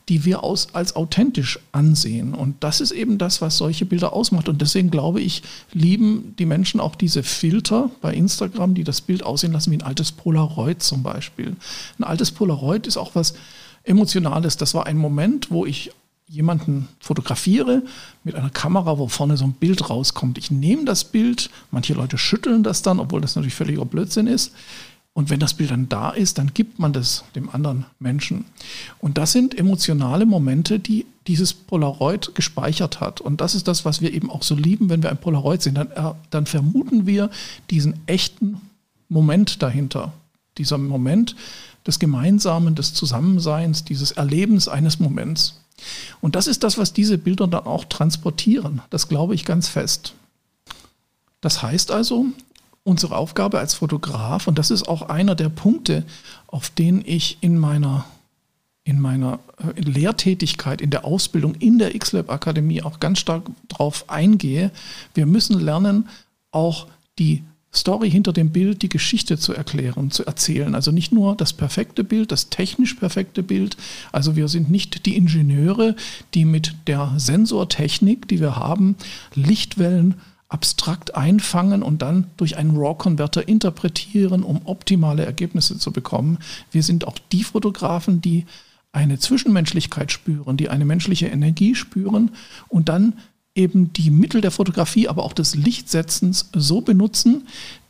die 0.09 0.25
wir 0.25 0.43
aus, 0.43 0.73
als 0.73 0.95
authentisch 0.95 1.59
ansehen. 1.71 2.33
Und 2.33 2.63
das 2.63 2.81
ist 2.81 2.91
eben 2.91 3.17
das, 3.17 3.41
was 3.41 3.57
solche 3.57 3.85
Bilder 3.85 4.13
ausmacht. 4.13 4.49
Und 4.49 4.61
deswegen 4.61 4.91
glaube 4.91 5.21
ich, 5.21 5.43
lieben 5.71 6.35
die 6.37 6.45
Menschen 6.45 6.79
auch 6.79 6.95
diese 6.95 7.23
Filter 7.23 7.89
bei 8.01 8.13
Instagram, 8.13 8.73
die 8.73 8.83
das 8.83 9.01
Bild 9.01 9.23
aussehen 9.23 9.53
lassen 9.53 9.71
wie 9.71 9.77
ein 9.77 9.83
altes 9.83 10.11
Polaroid 10.11 10.83
zum 10.83 11.03
Beispiel. 11.03 11.55
Ein 11.97 12.03
altes 12.03 12.31
Polaroid 12.31 12.87
ist 12.87 12.97
auch 12.97 13.15
was 13.15 13.35
Emotionales. 13.83 14.57
Das 14.57 14.73
war 14.73 14.85
ein 14.85 14.97
Moment, 14.97 15.49
wo 15.49 15.65
ich 15.65 15.91
jemanden 16.31 16.87
fotografiere 16.99 17.83
mit 18.23 18.35
einer 18.35 18.49
Kamera, 18.49 18.97
wo 18.97 19.07
vorne 19.07 19.35
so 19.35 19.43
ein 19.43 19.53
Bild 19.53 19.89
rauskommt. 19.89 20.37
Ich 20.37 20.49
nehme 20.49 20.85
das 20.85 21.03
Bild, 21.03 21.49
manche 21.71 21.93
Leute 21.93 22.17
schütteln 22.17 22.63
das 22.63 22.81
dann, 22.81 22.99
obwohl 22.99 23.21
das 23.21 23.35
natürlich 23.35 23.53
völliger 23.53 23.85
Blödsinn 23.85 24.27
ist. 24.27 24.53
Und 25.13 25.29
wenn 25.29 25.41
das 25.41 25.55
Bild 25.55 25.71
dann 25.71 25.89
da 25.89 26.11
ist, 26.11 26.37
dann 26.37 26.53
gibt 26.53 26.79
man 26.79 26.93
das 26.93 27.25
dem 27.35 27.49
anderen 27.49 27.85
Menschen. 27.99 28.45
Und 28.99 29.17
das 29.17 29.33
sind 29.33 29.57
emotionale 29.57 30.25
Momente, 30.25 30.79
die 30.79 31.05
dieses 31.27 31.53
Polaroid 31.53 32.33
gespeichert 32.33 33.01
hat. 33.01 33.19
Und 33.19 33.41
das 33.41 33.53
ist 33.53 33.67
das, 33.67 33.83
was 33.83 33.99
wir 33.99 34.13
eben 34.13 34.31
auch 34.31 34.43
so 34.43 34.55
lieben, 34.55 34.89
wenn 34.89 35.03
wir 35.03 35.09
ein 35.09 35.19
Polaroid 35.19 35.61
sehen. 35.61 35.75
Dann, 35.75 35.91
äh, 35.91 36.13
dann 36.29 36.45
vermuten 36.45 37.05
wir 37.05 37.29
diesen 37.69 37.99
echten 38.07 38.61
Moment 39.09 39.61
dahinter. 39.61 40.13
Dieser 40.57 40.77
Moment 40.77 41.35
des 41.85 41.99
Gemeinsamen, 41.99 42.75
des 42.75 42.93
Zusammenseins, 42.93 43.83
dieses 43.83 44.11
Erlebens 44.11 44.69
eines 44.69 44.99
Moments. 44.99 45.60
Und 46.21 46.35
das 46.35 46.47
ist 46.47 46.63
das, 46.63 46.77
was 46.77 46.93
diese 46.93 47.17
Bilder 47.17 47.47
dann 47.47 47.65
auch 47.65 47.85
transportieren. 47.85 48.81
Das 48.89 49.07
glaube 49.07 49.35
ich 49.35 49.45
ganz 49.45 49.67
fest. 49.67 50.13
Das 51.41 51.63
heißt 51.63 51.91
also, 51.91 52.27
unsere 52.83 53.15
Aufgabe 53.17 53.59
als 53.59 53.73
Fotograf, 53.73 54.47
und 54.47 54.57
das 54.57 54.71
ist 54.71 54.87
auch 54.87 55.03
einer 55.03 55.35
der 55.35 55.49
Punkte, 55.49 56.03
auf 56.47 56.69
den 56.69 57.03
ich 57.05 57.37
in 57.41 57.57
meiner, 57.57 58.05
in 58.83 58.99
meiner 58.99 59.39
äh, 59.57 59.79
Lehrtätigkeit, 59.79 60.81
in 60.81 60.89
der 60.89 61.05
Ausbildung 61.05 61.55
in 61.55 61.79
der 61.79 61.97
XLab 61.97 62.29
Akademie 62.29 62.81
auch 62.81 62.99
ganz 62.99 63.19
stark 63.19 63.43
drauf 63.67 64.05
eingehe, 64.07 64.71
wir 65.13 65.25
müssen 65.25 65.59
lernen, 65.59 66.09
auch 66.51 66.87
die 67.19 67.43
Story 67.73 68.11
hinter 68.11 68.33
dem 68.33 68.51
Bild, 68.51 68.81
die 68.81 68.89
Geschichte 68.89 69.37
zu 69.37 69.53
erklären, 69.53 70.11
zu 70.11 70.25
erzählen. 70.25 70.75
Also 70.75 70.91
nicht 70.91 71.13
nur 71.13 71.35
das 71.35 71.53
perfekte 71.53 72.03
Bild, 72.03 72.31
das 72.31 72.49
technisch 72.49 72.95
perfekte 72.95 73.43
Bild. 73.43 73.77
Also 74.11 74.35
wir 74.35 74.49
sind 74.49 74.69
nicht 74.69 75.05
die 75.05 75.15
Ingenieure, 75.15 75.95
die 76.33 76.43
mit 76.43 76.75
der 76.87 77.13
Sensortechnik, 77.17 78.27
die 78.27 78.41
wir 78.41 78.57
haben, 78.57 78.97
Lichtwellen 79.35 80.15
abstrakt 80.49 81.15
einfangen 81.15 81.81
und 81.81 82.01
dann 82.01 82.27
durch 82.35 82.57
einen 82.57 82.75
RAW-Converter 82.75 83.47
interpretieren, 83.47 84.43
um 84.43 84.61
optimale 84.65 85.25
Ergebnisse 85.25 85.77
zu 85.77 85.93
bekommen. 85.93 86.39
Wir 86.71 86.83
sind 86.83 87.07
auch 87.07 87.17
die 87.31 87.43
Fotografen, 87.43 88.19
die 88.19 88.45
eine 88.91 89.17
Zwischenmenschlichkeit 89.17 90.11
spüren, 90.11 90.57
die 90.57 90.67
eine 90.67 90.83
menschliche 90.83 91.27
Energie 91.27 91.75
spüren 91.75 92.31
und 92.67 92.89
dann 92.89 93.13
eben 93.55 93.93
die 93.93 94.11
Mittel 94.11 94.41
der 94.41 94.51
Fotografie, 94.51 95.07
aber 95.07 95.23
auch 95.23 95.33
des 95.33 95.55
Lichtsetzens 95.55 96.49
so 96.53 96.81
benutzen, 96.81 97.47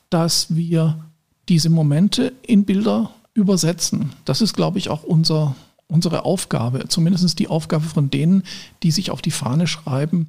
dass 0.09 0.55
wir 0.55 1.03
diese 1.49 1.69
Momente 1.69 2.33
in 2.41 2.65
Bilder 2.65 3.11
übersetzen. 3.33 4.11
Das 4.25 4.41
ist, 4.41 4.53
glaube 4.53 4.79
ich, 4.79 4.89
auch 4.89 5.03
unser, 5.03 5.55
unsere 5.87 6.25
Aufgabe, 6.25 6.87
zumindest 6.87 7.39
die 7.39 7.47
Aufgabe 7.47 7.85
von 7.85 8.09
denen, 8.09 8.43
die 8.83 8.91
sich 8.91 9.11
auf 9.11 9.21
die 9.21 9.31
Fahne 9.31 9.67
schreiben, 9.67 10.27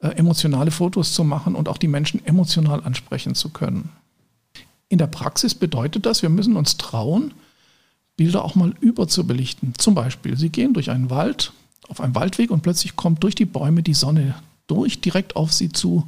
äh, 0.00 0.08
emotionale 0.08 0.70
Fotos 0.70 1.12
zu 1.12 1.24
machen 1.24 1.54
und 1.54 1.68
auch 1.68 1.78
die 1.78 1.88
Menschen 1.88 2.24
emotional 2.24 2.82
ansprechen 2.84 3.34
zu 3.34 3.50
können. 3.50 3.90
In 4.88 4.98
der 4.98 5.06
Praxis 5.06 5.54
bedeutet 5.54 6.06
das, 6.06 6.22
wir 6.22 6.30
müssen 6.30 6.56
uns 6.56 6.76
trauen, 6.76 7.34
Bilder 8.16 8.44
auch 8.44 8.54
mal 8.54 8.74
überzubelichten. 8.80 9.74
Zum 9.76 9.94
Beispiel, 9.94 10.36
Sie 10.36 10.48
gehen 10.48 10.74
durch 10.74 10.90
einen 10.90 11.10
Wald, 11.10 11.52
auf 11.88 12.00
einem 12.00 12.14
Waldweg 12.14 12.50
und 12.50 12.62
plötzlich 12.62 12.96
kommt 12.96 13.22
durch 13.22 13.34
die 13.34 13.44
Bäume 13.44 13.82
die 13.82 13.94
Sonne 13.94 14.34
durch 14.68 15.00
direkt 15.00 15.34
auf 15.34 15.52
sie 15.52 15.70
zu. 15.70 16.06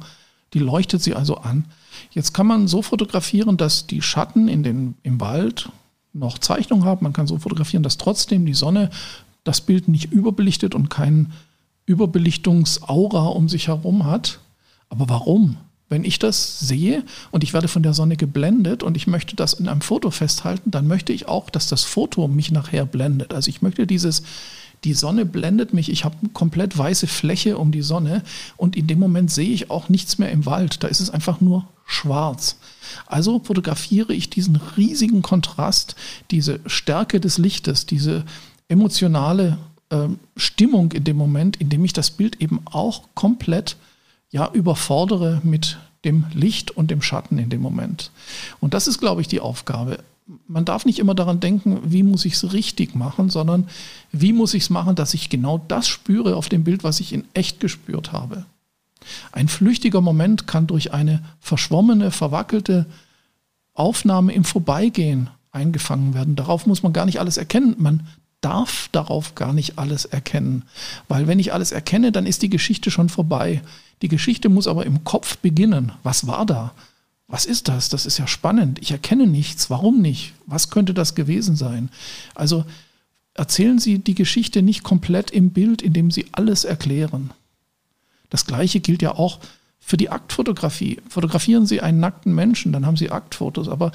Die 0.53 0.59
leuchtet 0.59 1.01
sie 1.01 1.13
also 1.13 1.37
an. 1.37 1.65
Jetzt 2.11 2.33
kann 2.33 2.47
man 2.47 2.67
so 2.67 2.81
fotografieren, 2.81 3.57
dass 3.57 3.87
die 3.87 4.01
Schatten 4.01 4.47
in 4.47 4.63
den, 4.63 4.95
im 5.03 5.19
Wald 5.19 5.69
noch 6.13 6.37
Zeichnung 6.37 6.85
haben. 6.85 7.03
Man 7.03 7.13
kann 7.13 7.27
so 7.27 7.37
fotografieren, 7.37 7.83
dass 7.83 7.97
trotzdem 7.97 8.45
die 8.45 8.53
Sonne 8.53 8.89
das 9.43 9.61
Bild 9.61 9.87
nicht 9.87 10.11
überbelichtet 10.11 10.75
und 10.75 10.89
kein 10.89 11.31
Überbelichtungsaura 11.85 13.27
um 13.27 13.49
sich 13.49 13.67
herum 13.67 14.05
hat. 14.05 14.39
Aber 14.89 15.09
warum? 15.09 15.57
Wenn 15.89 16.05
ich 16.05 16.19
das 16.19 16.59
sehe 16.59 17.03
und 17.31 17.43
ich 17.43 17.53
werde 17.53 17.67
von 17.67 17.83
der 17.83 17.93
Sonne 17.93 18.15
geblendet 18.15 18.81
und 18.81 18.95
ich 18.95 19.07
möchte 19.07 19.35
das 19.35 19.53
in 19.53 19.67
einem 19.67 19.81
Foto 19.81 20.09
festhalten, 20.09 20.71
dann 20.71 20.87
möchte 20.87 21.11
ich 21.11 21.27
auch, 21.27 21.49
dass 21.49 21.67
das 21.67 21.83
Foto 21.83 22.27
mich 22.29 22.51
nachher 22.51 22.85
blendet. 22.85 23.33
Also 23.33 23.49
ich 23.49 23.61
möchte 23.61 23.85
dieses, 23.85 24.23
die 24.83 24.93
Sonne 24.93 25.25
blendet 25.25 25.73
mich, 25.73 25.91
ich 25.91 26.05
habe 26.05 26.15
komplett 26.33 26.77
weiße 26.77 27.07
Fläche 27.07 27.57
um 27.57 27.71
die 27.71 27.83
Sonne 27.83 28.23
und 28.57 28.75
in 28.75 28.87
dem 28.87 28.99
Moment 28.99 29.29
sehe 29.29 29.53
ich 29.53 29.69
auch 29.69 29.89
nichts 29.89 30.17
mehr 30.17 30.31
im 30.31 30.45
Wald. 30.45 30.83
Da 30.83 30.87
ist 30.87 30.99
es 30.99 31.11
einfach 31.11 31.39
nur 31.39 31.67
schwarz. 31.85 32.57
Also 33.05 33.39
fotografiere 33.39 34.13
ich 34.13 34.29
diesen 34.29 34.55
riesigen 34.55 35.21
Kontrast, 35.21 35.95
diese 36.31 36.59
Stärke 36.65 37.19
des 37.19 37.37
Lichtes, 37.37 37.85
diese 37.85 38.23
emotionale 38.69 39.57
äh, 39.89 40.07
Stimmung 40.35 40.91
in 40.93 41.03
dem 41.03 41.17
Moment, 41.17 41.57
in 41.57 41.69
dem 41.69 41.85
ich 41.85 41.93
das 41.93 42.11
Bild 42.11 42.41
eben 42.41 42.61
auch 42.65 43.03
komplett 43.13 43.77
ja, 44.31 44.49
überfordere 44.51 45.41
mit 45.43 45.77
dem 46.05 46.25
Licht 46.33 46.71
und 46.71 46.89
dem 46.89 47.01
Schatten 47.01 47.37
in 47.37 47.49
dem 47.49 47.61
Moment. 47.61 48.11
Und 48.59 48.73
das 48.73 48.87
ist, 48.87 48.99
glaube 48.99 49.21
ich, 49.21 49.27
die 49.27 49.41
Aufgabe. 49.41 49.99
Man 50.47 50.65
darf 50.65 50.85
nicht 50.85 50.99
immer 50.99 51.15
daran 51.15 51.39
denken, 51.39 51.79
wie 51.83 52.03
muss 52.03 52.25
ich 52.25 52.33
es 52.33 52.53
richtig 52.53 52.95
machen, 52.95 53.29
sondern 53.29 53.67
wie 54.11 54.33
muss 54.33 54.53
ich 54.53 54.63
es 54.63 54.69
machen, 54.69 54.95
dass 54.95 55.13
ich 55.13 55.29
genau 55.29 55.57
das 55.67 55.87
spüre 55.87 56.35
auf 56.35 56.47
dem 56.47 56.63
Bild, 56.63 56.83
was 56.83 56.99
ich 56.99 57.11
in 57.11 57.25
echt 57.33 57.59
gespürt 57.59 58.11
habe. 58.11 58.45
Ein 59.31 59.47
flüchtiger 59.47 60.01
Moment 60.01 60.47
kann 60.47 60.67
durch 60.67 60.93
eine 60.93 61.23
verschwommene, 61.39 62.11
verwackelte 62.11 62.85
Aufnahme 63.73 64.33
im 64.33 64.43
Vorbeigehen 64.43 65.29
eingefangen 65.51 66.13
werden. 66.13 66.35
Darauf 66.35 66.65
muss 66.65 66.83
man 66.83 66.93
gar 66.93 67.05
nicht 67.05 67.19
alles 67.19 67.37
erkennen. 67.37 67.75
Man 67.77 68.07
darf 68.41 68.89
darauf 68.91 69.35
gar 69.35 69.53
nicht 69.53 69.77
alles 69.77 70.05
erkennen. 70.05 70.63
Weil 71.07 71.27
wenn 71.27 71.39
ich 71.39 71.53
alles 71.53 71.71
erkenne, 71.71 72.11
dann 72.11 72.25
ist 72.25 72.41
die 72.41 72.49
Geschichte 72.49 72.91
schon 72.91 73.09
vorbei. 73.09 73.61
Die 74.01 74.07
Geschichte 74.07 74.49
muss 74.49 74.67
aber 74.67 74.85
im 74.85 75.03
Kopf 75.03 75.37
beginnen. 75.37 75.91
Was 76.03 76.27
war 76.27 76.45
da? 76.45 76.73
Was 77.31 77.45
ist 77.45 77.69
das? 77.69 77.87
Das 77.87 78.05
ist 78.05 78.17
ja 78.17 78.27
spannend. 78.27 78.79
Ich 78.81 78.91
erkenne 78.91 79.25
nichts. 79.25 79.69
Warum 79.69 80.01
nicht? 80.01 80.33
Was 80.45 80.69
könnte 80.69 80.93
das 80.93 81.15
gewesen 81.15 81.55
sein? 81.55 81.89
Also 82.35 82.65
erzählen 83.33 83.79
Sie 83.79 83.99
die 83.99 84.15
Geschichte 84.15 84.61
nicht 84.61 84.83
komplett 84.83 85.31
im 85.31 85.51
Bild, 85.51 85.81
indem 85.81 86.11
Sie 86.11 86.25
alles 86.33 86.65
erklären. 86.65 87.31
Das 88.29 88.45
gleiche 88.45 88.81
gilt 88.81 89.01
ja 89.01 89.15
auch 89.15 89.39
für 89.79 89.95
die 89.95 90.09
Aktfotografie. 90.09 90.99
Fotografieren 91.07 91.65
Sie 91.65 91.79
einen 91.79 92.01
nackten 92.01 92.35
Menschen, 92.35 92.73
dann 92.73 92.85
haben 92.85 92.97
Sie 92.97 93.11
Aktfotos. 93.11 93.69
Aber 93.69 93.93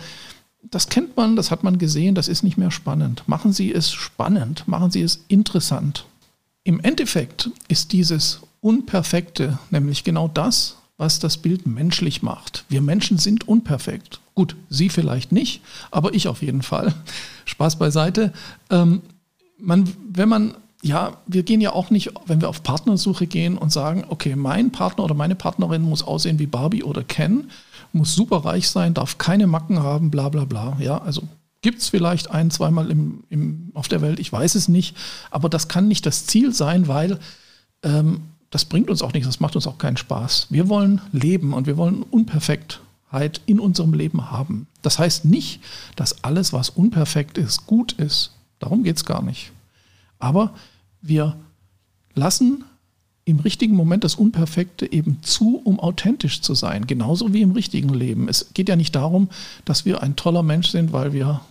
das 0.62 0.88
kennt 0.88 1.14
man, 1.18 1.36
das 1.36 1.50
hat 1.50 1.62
man 1.62 1.76
gesehen, 1.76 2.14
das 2.14 2.28
ist 2.28 2.42
nicht 2.42 2.56
mehr 2.56 2.70
spannend. 2.70 3.22
Machen 3.26 3.52
Sie 3.52 3.70
es 3.70 3.92
spannend, 3.92 4.66
machen 4.66 4.90
Sie 4.90 5.02
es 5.02 5.24
interessant. 5.28 6.06
Im 6.64 6.80
Endeffekt 6.80 7.50
ist 7.68 7.92
dieses 7.92 8.40
Unperfekte 8.62 9.58
nämlich 9.70 10.04
genau 10.04 10.26
das, 10.26 10.78
was 10.98 11.18
das 11.18 11.36
Bild 11.36 11.66
menschlich 11.66 12.22
macht. 12.22 12.64
Wir 12.68 12.80
Menschen 12.80 13.18
sind 13.18 13.46
unperfekt. 13.46 14.20
Gut, 14.34 14.56
Sie 14.68 14.88
vielleicht 14.88 15.32
nicht, 15.32 15.62
aber 15.90 16.14
ich 16.14 16.28
auf 16.28 16.42
jeden 16.42 16.62
Fall. 16.62 16.94
Spaß 17.44 17.76
beiseite. 17.76 18.32
Ähm, 18.70 19.02
man, 19.58 19.90
wenn 20.10 20.28
man, 20.28 20.54
ja, 20.82 21.18
wir 21.26 21.42
gehen 21.42 21.60
ja 21.60 21.72
auch 21.72 21.90
nicht, 21.90 22.12
wenn 22.26 22.40
wir 22.40 22.48
auf 22.48 22.62
Partnersuche 22.62 23.26
gehen 23.26 23.58
und 23.58 23.72
sagen, 23.72 24.04
okay, 24.08 24.36
mein 24.36 24.72
Partner 24.72 25.04
oder 25.04 25.14
meine 25.14 25.34
Partnerin 25.34 25.82
muss 25.82 26.02
aussehen 26.02 26.38
wie 26.38 26.46
Barbie 26.46 26.82
oder 26.82 27.02
Ken, 27.02 27.50
muss 27.92 28.14
super 28.14 28.38
reich 28.44 28.68
sein, 28.68 28.94
darf 28.94 29.18
keine 29.18 29.46
Macken 29.46 29.82
haben, 29.82 30.10
bla 30.10 30.28
bla 30.28 30.44
bla. 30.44 30.76
Ja, 30.80 30.98
also 30.98 31.22
gibt 31.62 31.80
es 31.80 31.88
vielleicht 31.88 32.30
ein, 32.30 32.50
zweimal 32.50 32.90
im, 32.90 33.24
im, 33.30 33.70
auf 33.74 33.88
der 33.88 34.02
Welt, 34.02 34.20
ich 34.20 34.32
weiß 34.32 34.54
es 34.54 34.68
nicht, 34.68 34.96
aber 35.30 35.48
das 35.48 35.68
kann 35.68 35.88
nicht 35.88 36.06
das 36.06 36.26
Ziel 36.26 36.54
sein, 36.54 36.88
weil 36.88 37.18
ähm, 37.82 38.22
das 38.56 38.64
bringt 38.64 38.88
uns 38.88 39.02
auch 39.02 39.12
nichts, 39.12 39.28
das 39.28 39.38
macht 39.38 39.54
uns 39.54 39.66
auch 39.66 39.76
keinen 39.76 39.98
Spaß. 39.98 40.46
Wir 40.48 40.70
wollen 40.70 41.02
leben 41.12 41.52
und 41.52 41.66
wir 41.66 41.76
wollen 41.76 42.02
Unperfektheit 42.02 43.42
in 43.44 43.60
unserem 43.60 43.92
Leben 43.92 44.30
haben. 44.30 44.66
Das 44.80 44.98
heißt 44.98 45.26
nicht, 45.26 45.60
dass 45.94 46.24
alles, 46.24 46.54
was 46.54 46.70
unperfekt 46.70 47.36
ist, 47.36 47.66
gut 47.66 47.92
ist. 47.92 48.32
Darum 48.58 48.82
geht 48.82 48.96
es 48.96 49.04
gar 49.04 49.20
nicht. 49.20 49.52
Aber 50.18 50.54
wir 51.02 51.36
lassen 52.14 52.64
im 53.26 53.40
richtigen 53.40 53.76
Moment 53.76 54.04
das 54.04 54.14
Unperfekte 54.14 54.90
eben 54.90 55.18
zu, 55.20 55.60
um 55.62 55.78
authentisch 55.78 56.40
zu 56.40 56.54
sein, 56.54 56.86
genauso 56.86 57.34
wie 57.34 57.42
im 57.42 57.50
richtigen 57.50 57.90
Leben. 57.90 58.26
Es 58.26 58.54
geht 58.54 58.70
ja 58.70 58.76
nicht 58.76 58.94
darum, 58.94 59.28
dass 59.66 59.84
wir 59.84 60.02
ein 60.02 60.16
toller 60.16 60.42
Mensch 60.42 60.68
sind, 60.68 60.94
weil 60.94 61.12
wir 61.12 61.42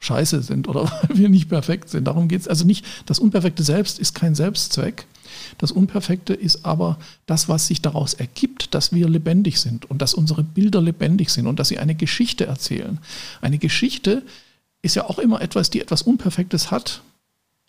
scheiße 0.00 0.40
sind 0.40 0.68
oder 0.68 0.84
weil 1.02 1.18
wir 1.18 1.28
nicht 1.28 1.50
perfekt 1.50 1.90
sind. 1.90 2.04
Darum 2.06 2.28
geht 2.28 2.40
es 2.40 2.48
also 2.48 2.64
nicht, 2.64 2.86
das 3.04 3.18
Unperfekte 3.18 3.62
selbst 3.62 3.98
ist 3.98 4.14
kein 4.14 4.34
Selbstzweck. 4.34 5.06
Das 5.58 5.72
Unperfekte 5.72 6.34
ist 6.34 6.64
aber 6.64 6.98
das, 7.26 7.48
was 7.48 7.66
sich 7.66 7.82
daraus 7.82 8.14
ergibt, 8.14 8.74
dass 8.74 8.92
wir 8.92 9.08
lebendig 9.08 9.60
sind 9.60 9.90
und 9.90 10.02
dass 10.02 10.14
unsere 10.14 10.42
Bilder 10.42 10.80
lebendig 10.80 11.30
sind 11.30 11.46
und 11.46 11.58
dass 11.58 11.68
sie 11.68 11.78
eine 11.78 11.94
Geschichte 11.94 12.46
erzählen. 12.46 12.98
Eine 13.40 13.58
Geschichte 13.58 14.22
ist 14.82 14.94
ja 14.94 15.04
auch 15.04 15.18
immer 15.18 15.40
etwas, 15.40 15.70
die 15.70 15.80
etwas 15.80 16.02
Unperfektes 16.02 16.70
hat. 16.70 17.02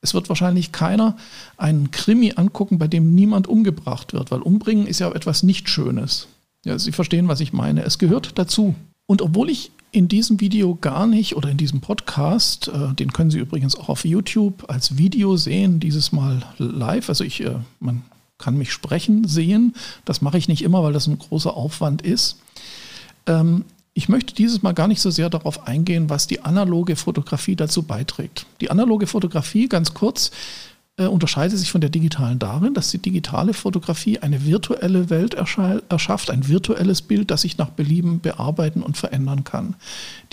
Es 0.01 0.13
wird 0.13 0.29
wahrscheinlich 0.29 0.71
keiner 0.71 1.17
einen 1.57 1.91
Krimi 1.91 2.33
angucken, 2.35 2.77
bei 2.77 2.87
dem 2.87 3.15
niemand 3.15 3.47
umgebracht 3.47 4.13
wird, 4.13 4.31
weil 4.31 4.41
umbringen 4.41 4.85
ist 4.87 4.99
ja 4.99 5.11
etwas 5.11 5.43
nicht 5.43 5.69
Schönes. 5.69 6.27
Ja, 6.65 6.77
Sie 6.77 6.91
verstehen, 6.91 7.27
was 7.27 7.39
ich 7.39 7.53
meine. 7.53 7.83
Es 7.83 7.97
gehört 7.97 8.37
dazu. 8.37 8.75
Und 9.05 9.21
obwohl 9.21 9.49
ich 9.49 9.71
in 9.91 10.07
diesem 10.07 10.39
Video 10.39 10.75
gar 10.75 11.07
nicht 11.07 11.35
oder 11.35 11.49
in 11.49 11.57
diesem 11.57 11.81
Podcast, 11.81 12.67
äh, 12.67 12.93
den 12.93 13.13
können 13.13 13.31
Sie 13.31 13.39
übrigens 13.39 13.75
auch 13.75 13.89
auf 13.89 14.05
YouTube 14.05 14.69
als 14.69 14.97
Video 14.97 15.37
sehen, 15.37 15.79
dieses 15.79 16.11
Mal 16.11 16.43
live. 16.57 17.09
Also 17.09 17.23
ich, 17.23 17.41
äh, 17.41 17.55
man 17.79 18.03
kann 18.37 18.57
mich 18.57 18.71
sprechen 18.71 19.27
sehen. 19.27 19.75
Das 20.05 20.21
mache 20.21 20.37
ich 20.37 20.47
nicht 20.47 20.63
immer, 20.63 20.83
weil 20.83 20.93
das 20.93 21.07
ein 21.07 21.17
großer 21.17 21.55
Aufwand 21.55 22.01
ist. 22.01 22.37
Ähm, 23.25 23.65
ich 23.93 24.09
möchte 24.09 24.35
dieses 24.35 24.61
Mal 24.61 24.73
gar 24.73 24.87
nicht 24.87 25.01
so 25.01 25.09
sehr 25.09 25.29
darauf 25.29 25.67
eingehen, 25.67 26.09
was 26.09 26.27
die 26.27 26.41
analoge 26.41 26.95
Fotografie 26.95 27.55
dazu 27.55 27.81
beiträgt. 27.81 28.45
Die 28.61 28.69
analoge 28.69 29.07
Fotografie, 29.07 29.67
ganz 29.67 29.95
kurz, 29.95 30.29
unterscheidet 31.05 31.59
sich 31.59 31.69
von 31.69 31.81
der 31.81 31.91
digitalen 31.91 32.39
darin, 32.39 32.73
dass 32.73 32.89
die 32.89 32.97
digitale 32.97 33.53
Fotografie 33.53 34.19
eine 34.19 34.45
virtuelle 34.45 35.11
Welt 35.11 35.35
erschafft, 35.35 36.31
ein 36.31 36.47
virtuelles 36.47 37.03
Bild, 37.03 37.29
das 37.29 37.41
sich 37.41 37.59
nach 37.59 37.69
Belieben 37.69 38.19
bearbeiten 38.19 38.81
und 38.81 38.97
verändern 38.97 39.43
kann. 39.43 39.75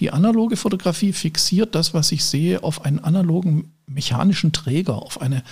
Die 0.00 0.11
analoge 0.11 0.56
Fotografie 0.56 1.12
fixiert 1.12 1.75
das, 1.75 1.92
was 1.92 2.12
ich 2.12 2.25
sehe, 2.25 2.62
auf 2.62 2.85
einen 2.87 2.99
analogen 2.99 3.73
mechanischen 3.87 4.52
Träger, 4.52 5.02
auf 5.02 5.21
eine, 5.21 5.42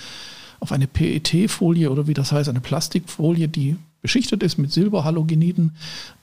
auf 0.59 0.71
eine 0.71 0.87
PET-Folie 0.87 1.91
oder 1.91 2.07
wie 2.07 2.15
das 2.15 2.31
heißt, 2.31 2.49
eine 2.49 2.61
Plastikfolie, 2.61 3.47
die 3.47 3.77
beschichtet 4.01 4.43
ist 4.43 4.57
mit 4.57 4.71
Silberhalogeniden. 4.71 5.75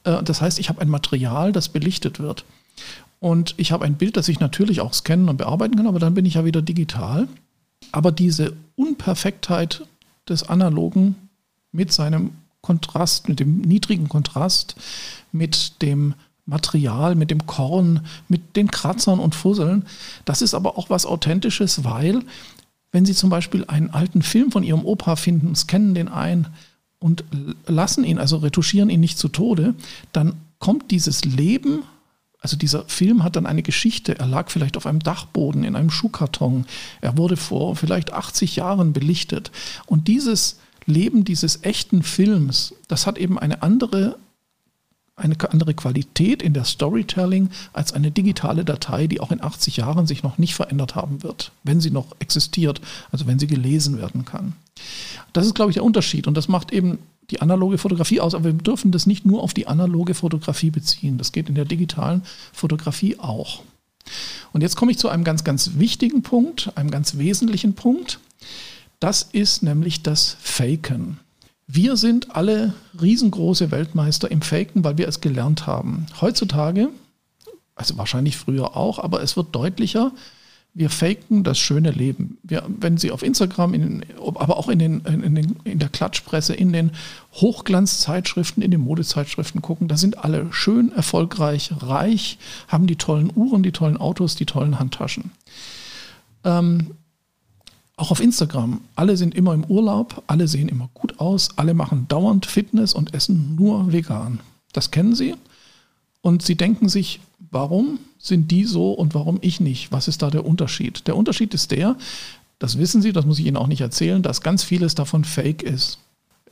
Äh, 0.04 0.22
das 0.22 0.40
heißt, 0.40 0.58
ich 0.58 0.68
habe 0.68 0.80
ein 0.80 0.88
Material, 0.88 1.52
das 1.52 1.68
belichtet 1.68 2.18
wird. 2.18 2.44
Und 3.20 3.54
ich 3.56 3.72
habe 3.72 3.84
ein 3.84 3.96
Bild, 3.96 4.16
das 4.16 4.28
ich 4.28 4.40
natürlich 4.40 4.80
auch 4.80 4.94
scannen 4.94 5.28
und 5.28 5.36
bearbeiten 5.36 5.76
kann, 5.76 5.86
aber 5.86 5.98
dann 5.98 6.14
bin 6.14 6.26
ich 6.26 6.34
ja 6.34 6.44
wieder 6.44 6.62
digital. 6.62 7.28
Aber 7.92 8.12
diese 8.12 8.54
Unperfektheit 8.80 9.86
des 10.28 10.48
Analogen 10.48 11.14
mit 11.70 11.92
seinem 11.92 12.30
Kontrast, 12.62 13.28
mit 13.28 13.38
dem 13.38 13.60
niedrigen 13.60 14.08
Kontrast, 14.08 14.74
mit 15.32 15.82
dem 15.82 16.14
Material, 16.46 17.14
mit 17.14 17.30
dem 17.30 17.46
Korn, 17.46 18.06
mit 18.28 18.56
den 18.56 18.70
Kratzern 18.70 19.18
und 19.18 19.34
Fusseln, 19.34 19.84
das 20.24 20.40
ist 20.40 20.54
aber 20.54 20.78
auch 20.78 20.88
was 20.88 21.04
Authentisches, 21.04 21.84
weil 21.84 22.22
wenn 22.90 23.04
Sie 23.04 23.14
zum 23.14 23.28
Beispiel 23.30 23.64
einen 23.66 23.90
alten 23.90 24.22
Film 24.22 24.50
von 24.50 24.64
Ihrem 24.64 24.84
Opa 24.84 25.16
finden, 25.16 25.54
scannen 25.54 25.94
den 25.94 26.08
ein, 26.08 26.48
und 27.02 27.24
lassen 27.66 28.04
ihn, 28.04 28.18
also 28.18 28.36
retuschieren 28.38 28.90
ihn 28.90 29.00
nicht 29.00 29.18
zu 29.18 29.28
Tode, 29.28 29.74
dann 30.12 30.34
kommt 30.58 30.90
dieses 30.90 31.24
Leben, 31.24 31.82
also 32.40 32.56
dieser 32.56 32.84
Film 32.86 33.22
hat 33.22 33.36
dann 33.36 33.46
eine 33.46 33.62
Geschichte. 33.62 34.18
Er 34.18 34.26
lag 34.26 34.50
vielleicht 34.50 34.76
auf 34.76 34.86
einem 34.86 35.00
Dachboden 35.00 35.62
in 35.62 35.76
einem 35.76 35.90
Schuhkarton. 35.90 36.66
Er 37.02 37.18
wurde 37.18 37.36
vor 37.36 37.76
vielleicht 37.76 38.12
80 38.12 38.56
Jahren 38.56 38.92
belichtet. 38.92 39.50
Und 39.86 40.08
dieses 40.08 40.58
Leben 40.86 41.24
dieses 41.24 41.64
echten 41.64 42.02
Films, 42.02 42.74
das 42.88 43.06
hat 43.06 43.18
eben 43.18 43.38
eine 43.38 43.62
andere 43.62 44.16
eine 45.16 45.36
andere 45.50 45.74
Qualität 45.74 46.42
in 46.42 46.54
der 46.54 46.64
Storytelling 46.64 47.50
als 47.74 47.92
eine 47.92 48.10
digitale 48.10 48.64
Datei, 48.64 49.06
die 49.06 49.20
auch 49.20 49.30
in 49.30 49.42
80 49.42 49.76
Jahren 49.76 50.06
sich 50.06 50.22
noch 50.22 50.38
nicht 50.38 50.54
verändert 50.54 50.94
haben 50.94 51.22
wird, 51.22 51.52
wenn 51.62 51.78
sie 51.78 51.90
noch 51.90 52.16
existiert, 52.20 52.80
also 53.12 53.26
wenn 53.26 53.38
sie 53.38 53.46
gelesen 53.46 53.98
werden 53.98 54.24
kann. 54.24 54.54
Das 55.34 55.44
ist, 55.44 55.54
glaube 55.54 55.72
ich, 55.72 55.74
der 55.74 55.84
Unterschied 55.84 56.26
und 56.26 56.38
das 56.38 56.48
macht 56.48 56.72
eben 56.72 56.98
die 57.30 57.40
analoge 57.40 57.78
Fotografie 57.78 58.20
aus, 58.20 58.34
aber 58.34 58.46
wir 58.46 58.52
dürfen 58.52 58.90
das 58.90 59.06
nicht 59.06 59.24
nur 59.24 59.42
auf 59.42 59.54
die 59.54 59.66
analoge 59.66 60.14
Fotografie 60.14 60.70
beziehen. 60.70 61.18
Das 61.18 61.32
geht 61.32 61.48
in 61.48 61.54
der 61.54 61.64
digitalen 61.64 62.22
Fotografie 62.52 63.18
auch. 63.18 63.62
Und 64.52 64.62
jetzt 64.62 64.76
komme 64.76 64.90
ich 64.90 64.98
zu 64.98 65.08
einem 65.08 65.24
ganz, 65.24 65.44
ganz 65.44 65.72
wichtigen 65.74 66.22
Punkt, 66.22 66.72
einem 66.76 66.90
ganz 66.90 67.18
wesentlichen 67.18 67.74
Punkt. 67.74 68.18
Das 68.98 69.22
ist 69.22 69.62
nämlich 69.62 70.02
das 70.02 70.36
Faken. 70.40 71.18
Wir 71.66 71.96
sind 71.96 72.34
alle 72.34 72.74
riesengroße 73.00 73.70
Weltmeister 73.70 74.30
im 74.30 74.42
Faken, 74.42 74.82
weil 74.82 74.98
wir 74.98 75.06
es 75.06 75.20
gelernt 75.20 75.66
haben. 75.66 76.06
Heutzutage, 76.20 76.88
also 77.76 77.96
wahrscheinlich 77.96 78.36
früher 78.36 78.76
auch, 78.76 78.98
aber 78.98 79.22
es 79.22 79.36
wird 79.36 79.54
deutlicher, 79.54 80.12
wir 80.72 80.88
faken 80.88 81.42
das 81.42 81.58
schöne 81.58 81.90
Leben. 81.90 82.38
Wir, 82.42 82.64
wenn 82.68 82.96
Sie 82.96 83.10
auf 83.10 83.22
Instagram, 83.22 83.74
in, 83.74 84.04
aber 84.18 84.56
auch 84.56 84.68
in, 84.68 84.78
den, 84.78 85.00
in, 85.00 85.34
den, 85.34 85.56
in 85.64 85.78
der 85.80 85.88
Klatschpresse, 85.88 86.54
in 86.54 86.72
den 86.72 86.92
Hochglanzzeitschriften, 87.34 88.62
in 88.62 88.70
den 88.70 88.80
Modezeitschriften 88.80 89.62
gucken, 89.62 89.88
da 89.88 89.96
sind 89.96 90.18
alle 90.18 90.46
schön, 90.52 90.92
erfolgreich, 90.92 91.72
reich, 91.80 92.38
haben 92.68 92.86
die 92.86 92.96
tollen 92.96 93.32
Uhren, 93.34 93.62
die 93.62 93.72
tollen 93.72 93.96
Autos, 93.96 94.36
die 94.36 94.46
tollen 94.46 94.78
Handtaschen. 94.78 95.32
Ähm, 96.44 96.94
auch 97.96 98.12
auf 98.12 98.20
Instagram, 98.20 98.80
alle 98.94 99.16
sind 99.16 99.34
immer 99.34 99.52
im 99.52 99.64
Urlaub, 99.64 100.22
alle 100.26 100.48
sehen 100.48 100.68
immer 100.68 100.88
gut 100.94 101.18
aus, 101.18 101.50
alle 101.56 101.74
machen 101.74 102.06
dauernd 102.08 102.46
Fitness 102.46 102.94
und 102.94 103.12
essen 103.12 103.56
nur 103.56 103.92
vegan. 103.92 104.40
Das 104.72 104.90
kennen 104.90 105.14
Sie. 105.14 105.34
Und 106.22 106.42
Sie 106.42 106.54
denken 106.54 106.88
sich, 106.88 107.20
warum 107.50 107.98
sind 108.18 108.50
die 108.50 108.64
so 108.64 108.92
und 108.92 109.14
warum 109.14 109.38
ich 109.40 109.60
nicht? 109.60 109.92
Was 109.92 110.08
ist 110.08 110.22
da 110.22 110.30
der 110.30 110.44
Unterschied? 110.44 111.06
Der 111.06 111.16
Unterschied 111.16 111.54
ist 111.54 111.70
der, 111.70 111.96
das 112.60 112.78
wissen 112.78 113.00
Sie, 113.02 113.12
das 113.12 113.24
muss 113.24 113.38
ich 113.38 113.46
Ihnen 113.46 113.56
auch 113.56 113.66
nicht 113.66 113.80
erzählen, 113.80 114.22
dass 114.22 114.42
ganz 114.42 114.62
vieles 114.62 114.94
davon 114.94 115.24
fake 115.24 115.62
ist. 115.62 115.98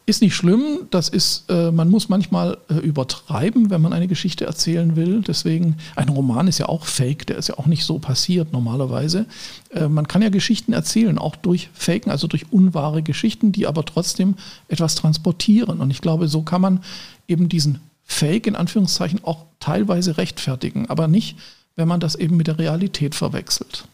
Ist 0.06 0.22
nicht 0.22 0.34
schlimm, 0.34 0.86
das 0.90 1.10
ist, 1.10 1.50
äh, 1.50 1.70
man 1.70 1.90
muss 1.90 2.08
manchmal 2.08 2.56
äh, 2.70 2.76
übertreiben, 2.76 3.68
wenn 3.68 3.82
man 3.82 3.92
eine 3.92 4.08
Geschichte 4.08 4.46
erzählen 4.46 4.96
will. 4.96 5.20
Deswegen, 5.20 5.76
ein 5.96 6.08
Roman 6.08 6.48
ist 6.48 6.56
ja 6.56 6.66
auch 6.66 6.86
fake, 6.86 7.26
der 7.26 7.36
ist 7.36 7.48
ja 7.48 7.58
auch 7.58 7.66
nicht 7.66 7.84
so 7.84 7.98
passiert 7.98 8.50
normalerweise. 8.50 9.26
Äh, 9.70 9.88
man 9.88 10.08
kann 10.08 10.22
ja 10.22 10.30
Geschichten 10.30 10.72
erzählen, 10.72 11.18
auch 11.18 11.36
durch 11.36 11.68
Faken, 11.74 12.10
also 12.10 12.26
durch 12.26 12.50
unwahre 12.50 13.02
Geschichten, 13.02 13.52
die 13.52 13.66
aber 13.66 13.84
trotzdem 13.84 14.36
etwas 14.68 14.94
transportieren. 14.94 15.78
Und 15.80 15.90
ich 15.90 16.00
glaube, 16.00 16.26
so 16.28 16.40
kann 16.40 16.62
man 16.62 16.80
eben 17.26 17.50
diesen 17.50 17.78
Fake 18.08 18.46
in 18.46 18.56
Anführungszeichen 18.56 19.22
auch 19.22 19.46
teilweise 19.60 20.16
rechtfertigen, 20.16 20.88
aber 20.88 21.06
nicht, 21.06 21.38
wenn 21.76 21.86
man 21.86 22.00
das 22.00 22.16
eben 22.16 22.36
mit 22.36 22.48
der 22.48 22.58
Realität 22.58 23.14
verwechselt. 23.14 23.86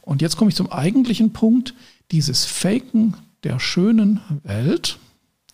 Und 0.00 0.22
jetzt 0.22 0.36
komme 0.36 0.48
ich 0.48 0.56
zum 0.56 0.72
eigentlichen 0.72 1.32
Punkt. 1.32 1.74
Dieses 2.10 2.44
Faken 2.44 3.14
der 3.44 3.58
schönen 3.58 4.20
Welt 4.44 4.98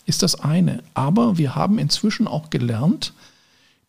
ist 0.06 0.22
das 0.22 0.40
eine. 0.40 0.82
Aber 0.94 1.38
wir 1.38 1.54
haben 1.54 1.78
inzwischen 1.78 2.28
auch 2.28 2.50
gelernt, 2.50 3.12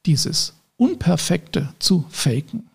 dieses 0.05 0.53
Unperfekte 0.77 1.73
zu 1.79 2.05
faken. 2.09 2.68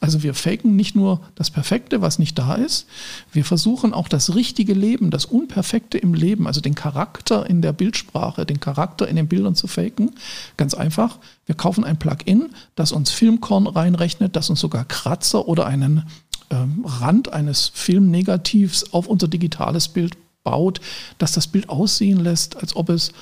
Also 0.00 0.22
wir 0.22 0.34
faken 0.34 0.76
nicht 0.76 0.94
nur 0.94 1.20
das 1.34 1.50
Perfekte, 1.50 2.00
was 2.00 2.20
nicht 2.20 2.38
da 2.38 2.54
ist, 2.54 2.86
wir 3.32 3.44
versuchen 3.44 3.92
auch 3.92 4.08
das 4.08 4.36
richtige 4.36 4.72
Leben, 4.72 5.10
das 5.10 5.24
Unperfekte 5.24 5.98
im 5.98 6.14
Leben, 6.14 6.46
also 6.46 6.60
den 6.60 6.76
Charakter 6.76 7.48
in 7.50 7.62
der 7.62 7.72
Bildsprache, 7.72 8.46
den 8.46 8.60
Charakter 8.60 9.08
in 9.08 9.16
den 9.16 9.26
Bildern 9.26 9.56
zu 9.56 9.66
faken. 9.66 10.12
Ganz 10.56 10.74
einfach, 10.74 11.18
wir 11.46 11.56
kaufen 11.56 11.82
ein 11.82 11.98
Plugin, 11.98 12.50
das 12.76 12.92
uns 12.92 13.10
Filmkorn 13.10 13.66
reinrechnet, 13.66 14.36
das 14.36 14.50
uns 14.50 14.60
sogar 14.60 14.84
Kratzer 14.84 15.48
oder 15.48 15.66
einen 15.66 16.04
ähm, 16.50 16.84
Rand 16.86 17.32
eines 17.32 17.72
Filmnegativs 17.74 18.92
auf 18.92 19.08
unser 19.08 19.26
digitales 19.26 19.88
Bild 19.88 20.16
baut, 20.44 20.80
dass 21.18 21.32
das 21.32 21.48
Bild 21.48 21.68
aussehen 21.68 22.20
lässt, 22.20 22.56
als 22.56 22.76
ob 22.76 22.88
es 22.88 23.12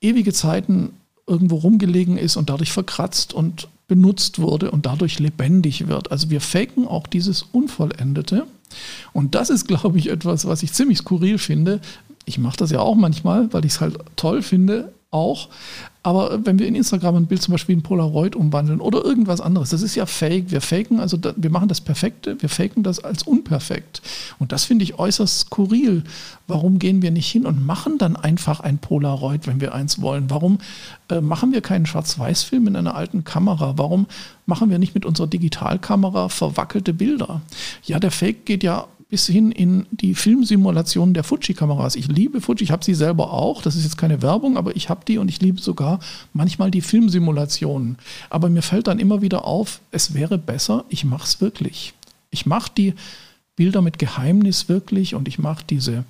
ewige 0.00 0.32
Zeiten 0.32 0.92
irgendwo 1.26 1.56
rumgelegen 1.56 2.18
ist 2.18 2.36
und 2.36 2.50
dadurch 2.50 2.72
verkratzt 2.72 3.32
und 3.32 3.68
benutzt 3.88 4.38
wurde 4.38 4.70
und 4.70 4.86
dadurch 4.86 5.18
lebendig 5.18 5.86
wird. 5.86 6.10
Also 6.10 6.30
wir 6.30 6.40
faken 6.40 6.86
auch 6.86 7.06
dieses 7.06 7.42
Unvollendete. 7.42 8.46
Und 9.12 9.34
das 9.34 9.50
ist, 9.50 9.68
glaube 9.68 9.98
ich, 9.98 10.10
etwas, 10.10 10.46
was 10.46 10.62
ich 10.62 10.72
ziemlich 10.72 10.98
skurril 10.98 11.38
finde. 11.38 11.80
Ich 12.24 12.38
mache 12.38 12.56
das 12.56 12.70
ja 12.70 12.80
auch 12.80 12.96
manchmal, 12.96 13.52
weil 13.52 13.64
ich 13.64 13.72
es 13.72 13.80
halt 13.80 13.98
toll 14.16 14.42
finde, 14.42 14.92
auch. 15.10 15.48
Aber 16.02 16.46
wenn 16.46 16.60
wir 16.60 16.68
in 16.68 16.76
Instagram 16.76 17.16
ein 17.16 17.26
Bild 17.26 17.42
zum 17.42 17.50
Beispiel 17.50 17.74
in 17.74 17.82
Polaroid 17.82 18.36
umwandeln 18.36 18.80
oder 18.80 19.04
irgendwas 19.04 19.40
anderes, 19.40 19.70
das 19.70 19.82
ist 19.82 19.96
ja 19.96 20.06
fake. 20.06 20.52
Wir 20.52 20.60
faken, 20.60 21.00
also 21.00 21.16
da, 21.16 21.34
wir 21.36 21.50
machen 21.50 21.68
das 21.68 21.80
Perfekte, 21.80 22.40
wir 22.40 22.48
faken 22.48 22.84
das 22.84 23.02
als 23.02 23.24
unperfekt. 23.24 24.02
Und 24.38 24.52
das 24.52 24.64
finde 24.64 24.84
ich 24.84 25.00
äußerst 25.00 25.40
skurril. 25.40 26.04
Warum 26.46 26.78
gehen 26.78 27.02
wir 27.02 27.10
nicht 27.10 27.28
hin 27.28 27.44
und 27.44 27.66
machen 27.66 27.98
dann 27.98 28.14
einfach 28.14 28.60
ein 28.60 28.78
Polaroid, 28.78 29.48
wenn 29.48 29.60
wir 29.60 29.74
eins 29.74 30.00
wollen? 30.00 30.30
Warum 30.30 30.58
äh, 31.08 31.20
machen 31.20 31.52
wir 31.52 31.60
keinen 31.60 31.86
Schwarz-Weiß-Film 31.86 32.68
in 32.68 32.76
einer 32.76 32.94
alten 32.94 33.24
Kamera? 33.24 33.74
Warum 33.76 34.06
machen 34.44 34.70
wir 34.70 34.78
nicht 34.78 34.94
mit 34.94 35.04
unserer 35.04 35.26
Digitalkamera 35.26 36.28
verwackelte 36.28 36.94
Bilder? 36.94 37.40
Ja, 37.82 37.98
der 37.98 38.12
Fake 38.12 38.46
geht 38.46 38.62
ja 38.62 38.86
bis 39.08 39.26
hin 39.26 39.52
in 39.52 39.86
die 39.90 40.14
Filmsimulationen 40.14 41.14
der 41.14 41.22
Fuji-Kameras. 41.22 41.94
Ich 41.94 42.08
liebe 42.08 42.40
Fuji, 42.40 42.64
ich 42.64 42.70
habe 42.72 42.84
sie 42.84 42.94
selber 42.94 43.32
auch. 43.32 43.62
Das 43.62 43.76
ist 43.76 43.84
jetzt 43.84 43.98
keine 43.98 44.20
Werbung, 44.20 44.56
aber 44.56 44.74
ich 44.74 44.88
habe 44.88 45.04
die 45.06 45.18
und 45.18 45.28
ich 45.28 45.40
liebe 45.40 45.60
sogar 45.60 46.00
manchmal 46.32 46.70
die 46.70 46.80
Filmsimulationen. 46.80 47.98
Aber 48.30 48.48
mir 48.48 48.62
fällt 48.62 48.88
dann 48.88 48.98
immer 48.98 49.22
wieder 49.22 49.44
auf, 49.44 49.80
es 49.92 50.14
wäre 50.14 50.38
besser, 50.38 50.84
ich 50.88 51.04
mache 51.04 51.24
es 51.24 51.40
wirklich. 51.40 51.94
Ich 52.30 52.46
mache 52.46 52.72
die 52.76 52.94
Bilder 53.54 53.80
mit 53.80 53.98
Geheimnis 53.98 54.68
wirklich 54.68 55.14
und 55.14 55.28
ich 55.28 55.38
mache 55.38 55.64
diese 55.68 56.04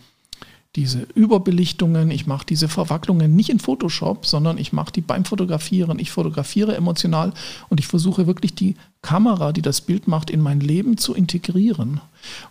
diese 0.76 1.06
Überbelichtungen, 1.14 2.10
ich 2.10 2.26
mache 2.26 2.46
diese 2.46 2.68
Verwacklungen 2.68 3.34
nicht 3.34 3.48
in 3.48 3.58
Photoshop, 3.58 4.26
sondern 4.26 4.58
ich 4.58 4.72
mache 4.72 4.92
die 4.92 5.00
beim 5.00 5.24
Fotografieren. 5.24 5.98
Ich 5.98 6.10
fotografiere 6.10 6.76
emotional 6.76 7.32
und 7.70 7.80
ich 7.80 7.86
versuche 7.86 8.26
wirklich 8.26 8.54
die 8.54 8.76
Kamera, 9.00 9.52
die 9.52 9.62
das 9.62 9.80
Bild 9.80 10.06
macht, 10.06 10.30
in 10.30 10.40
mein 10.40 10.60
Leben 10.60 10.98
zu 10.98 11.14
integrieren 11.14 12.00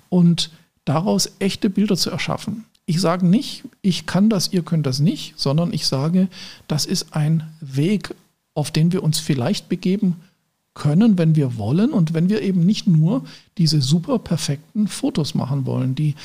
und 0.09 0.49
daraus 0.85 1.31
echte 1.39 1.69
Bilder 1.69 1.95
zu 1.95 2.09
erschaffen. 2.09 2.65
Ich 2.87 2.99
sage 2.99 3.25
nicht, 3.25 3.63
ich 3.81 4.05
kann 4.05 4.29
das, 4.29 4.51
ihr 4.51 4.63
könnt 4.63 4.85
das 4.85 4.99
nicht, 4.99 5.33
sondern 5.37 5.71
ich 5.71 5.85
sage, 5.85 6.27
das 6.67 6.85
ist 6.85 7.15
ein 7.15 7.43
Weg, 7.61 8.13
auf 8.55 8.71
den 8.71 8.91
wir 8.91 9.03
uns 9.03 9.19
vielleicht 9.19 9.69
begeben 9.69 10.15
können, 10.73 11.17
wenn 11.17 11.35
wir 11.35 11.57
wollen 11.57 11.91
und 11.91 12.13
wenn 12.13 12.29
wir 12.29 12.41
eben 12.41 12.65
nicht 12.65 12.85
nur 12.85 13.23
diese 13.57 13.81
super 13.81 14.19
perfekten 14.19 14.87
Fotos 14.87 15.33
machen 15.33 15.65
wollen, 15.65 15.95
die 15.95 16.15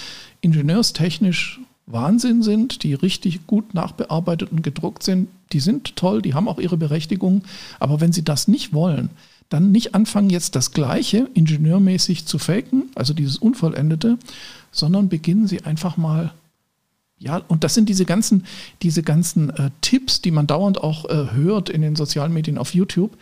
ingenieurstechnisch 0.40 1.60
Wahnsinn 1.92 2.42
sind, 2.42 2.82
die 2.82 2.94
richtig 2.94 3.46
gut 3.46 3.74
nachbearbeitet 3.74 4.52
und 4.52 4.62
gedruckt 4.62 5.02
sind, 5.02 5.28
die 5.52 5.60
sind 5.60 5.96
toll, 5.96 6.22
die 6.22 6.34
haben 6.34 6.48
auch 6.48 6.58
ihre 6.58 6.76
Berechtigung. 6.76 7.42
Aber 7.78 8.00
wenn 8.00 8.12
sie 8.12 8.24
das 8.24 8.48
nicht 8.48 8.72
wollen, 8.72 9.10
dann 9.48 9.72
nicht 9.72 9.94
anfangen, 9.94 10.30
jetzt 10.30 10.54
das 10.54 10.70
Gleiche 10.70 11.28
ingenieurmäßig 11.34 12.26
zu 12.26 12.38
faken, 12.38 12.84
also 12.94 13.12
dieses 13.12 13.36
Unvollendete, 13.36 14.16
sondern 14.70 15.08
beginnen 15.08 15.48
sie 15.48 15.64
einfach 15.64 15.96
mal. 15.96 16.32
Ja, 17.18 17.42
und 17.48 17.64
das 17.64 17.74
sind 17.74 17.88
diese 17.88 18.06
ganzen, 18.06 18.46
diese 18.80 19.02
ganzen 19.02 19.50
äh, 19.50 19.70
Tipps, 19.82 20.22
die 20.22 20.30
man 20.30 20.46
dauernd 20.46 20.82
auch 20.82 21.04
äh, 21.10 21.32
hört 21.32 21.68
in 21.68 21.82
den 21.82 21.96
sozialen 21.96 22.32
Medien 22.32 22.56
auf 22.56 22.74
YouTube. 22.74 23.18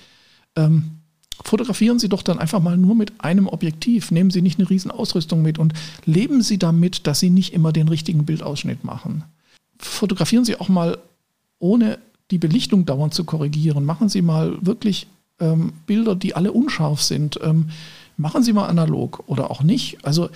Ähm, 0.55 0.98
fotografieren 1.45 1.99
Sie 1.99 2.09
doch 2.09 2.23
dann 2.23 2.39
einfach 2.39 2.61
mal 2.61 2.77
nur 2.77 2.95
mit 2.95 3.21
einem 3.21 3.47
Objektiv. 3.47 4.11
Nehmen 4.11 4.31
Sie 4.31 4.43
nicht 4.43 4.59
eine 4.59 4.69
riesen 4.69 4.91
Ausrüstung 4.91 5.43
mit 5.43 5.59
und 5.59 5.73
leben 6.05 6.43
Sie 6.43 6.59
damit, 6.59 7.07
dass 7.07 7.21
Sie 7.21 7.31
nicht 7.31 7.53
immer 7.53 7.73
den 7.73 7.89
richtigen 7.89 8.25
Bildausschnitt 8.25 8.85
machen. 8.85 9.25
Fotografieren 9.79 10.45
Sie 10.45 10.57
auch 10.57 10.69
mal 10.69 10.99
ohne 11.59 11.99
die 12.31 12.39
Belichtung 12.39 12.85
dauernd 12.85 13.15
zu 13.15 13.25
korrigieren. 13.25 13.85
Machen 13.85 14.09
Sie 14.09 14.23
mal 14.23 14.59
wirklich 14.61 15.07
ähm, 15.41 15.73
Bilder, 15.87 16.15
die 16.15 16.35
alle 16.35 16.53
unscharf 16.53 17.03
sind. 17.03 17.39
Ähm, 17.43 17.71
machen 18.17 18.43
Sie 18.43 18.53
mal 18.53 18.67
analog 18.67 19.23
oder 19.27 19.51
auch 19.51 19.63
nicht. 19.63 20.05
Also 20.05 20.29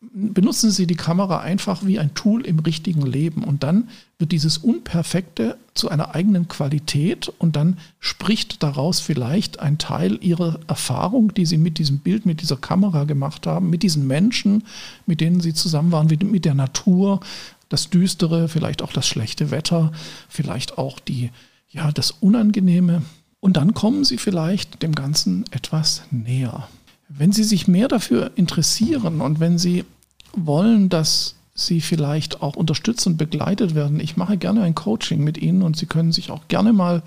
benutzen 0.00 0.70
Sie 0.70 0.86
die 0.86 0.96
Kamera 0.96 1.40
einfach 1.40 1.84
wie 1.84 1.98
ein 1.98 2.14
Tool 2.14 2.46
im 2.46 2.58
richtigen 2.58 3.04
Leben 3.04 3.44
und 3.44 3.62
dann 3.62 3.90
wird 4.18 4.32
dieses 4.32 4.56
Unperfekte 4.56 5.58
zu 5.74 5.90
einer 5.90 6.14
eigenen 6.14 6.48
Qualität 6.48 7.30
und 7.38 7.54
dann 7.56 7.78
spricht 7.98 8.62
daraus 8.62 9.00
vielleicht 9.00 9.60
ein 9.60 9.76
Teil 9.76 10.18
Ihrer 10.22 10.58
Erfahrung, 10.66 11.34
die 11.34 11.44
Sie 11.44 11.58
mit 11.58 11.78
diesem 11.78 11.98
Bild, 11.98 12.24
mit 12.24 12.40
dieser 12.40 12.56
Kamera 12.56 13.04
gemacht 13.04 13.46
haben, 13.46 13.68
mit 13.68 13.82
diesen 13.82 14.06
Menschen, 14.06 14.64
mit 15.04 15.20
denen 15.20 15.40
Sie 15.40 15.52
zusammen 15.52 15.92
waren, 15.92 16.06
mit 16.06 16.44
der 16.46 16.54
Natur, 16.54 17.20
das 17.68 17.90
Düstere, 17.90 18.48
vielleicht 18.48 18.82
auch 18.82 18.92
das 18.92 19.06
schlechte 19.06 19.50
Wetter, 19.50 19.92
vielleicht 20.28 20.78
auch 20.78 20.98
die, 20.98 21.30
ja, 21.68 21.92
das 21.92 22.10
Unangenehme. 22.10 23.02
Und 23.38 23.56
dann 23.56 23.74
kommen 23.74 24.04
Sie 24.04 24.18
vielleicht 24.18 24.82
dem 24.82 24.94
Ganzen 24.94 25.44
etwas 25.50 26.02
näher. 26.10 26.68
Wenn 27.12 27.32
Sie 27.32 27.42
sich 27.42 27.66
mehr 27.66 27.88
dafür 27.88 28.30
interessieren 28.36 29.20
und 29.20 29.40
wenn 29.40 29.58
Sie 29.58 29.84
wollen, 30.32 30.88
dass 30.88 31.34
Sie 31.54 31.80
vielleicht 31.80 32.40
auch 32.40 32.54
unterstützt 32.54 33.06
und 33.08 33.16
begleitet 33.16 33.74
werden, 33.74 33.98
ich 33.98 34.16
mache 34.16 34.36
gerne 34.36 34.62
ein 34.62 34.76
Coaching 34.76 35.24
mit 35.24 35.36
Ihnen 35.36 35.62
und 35.62 35.76
Sie 35.76 35.86
können 35.86 36.12
sich 36.12 36.30
auch 36.30 36.46
gerne 36.46 36.72
mal 36.72 37.02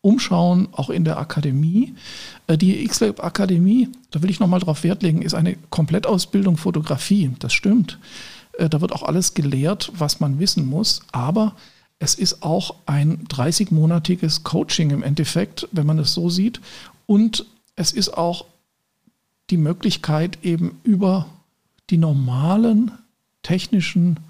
umschauen, 0.00 0.68
auch 0.72 0.90
in 0.90 1.04
der 1.04 1.18
Akademie. 1.18 1.94
Äh, 2.48 2.58
die 2.58 2.84
XLab 2.84 3.22
Akademie, 3.22 3.88
da 4.10 4.20
will 4.20 4.30
ich 4.30 4.40
nochmal 4.40 4.60
drauf 4.60 4.82
Wert 4.82 5.02
legen, 5.04 5.22
ist 5.22 5.34
eine 5.34 5.56
Komplettausbildung 5.70 6.56
Fotografie. 6.56 7.30
Das 7.38 7.52
stimmt. 7.52 8.00
Äh, 8.58 8.68
da 8.68 8.80
wird 8.80 8.92
auch 8.92 9.04
alles 9.04 9.34
gelehrt, 9.34 9.92
was 9.94 10.18
man 10.18 10.40
wissen 10.40 10.66
muss. 10.66 11.02
Aber 11.12 11.54
es 12.00 12.14
ist 12.16 12.42
auch 12.42 12.74
ein 12.86 13.28
30-monatiges 13.28 14.42
Coaching 14.42 14.90
im 14.90 15.04
Endeffekt, 15.04 15.68
wenn 15.70 15.86
man 15.86 16.00
es 16.00 16.14
so 16.14 16.30
sieht. 16.30 16.60
Und 17.06 17.46
es 17.76 17.92
ist 17.92 18.16
auch 18.16 18.46
die 19.50 19.56
Möglichkeit, 19.56 20.38
eben 20.42 20.80
über 20.82 21.26
die 21.90 21.98
normalen 21.98 22.92
technischen 23.42 24.20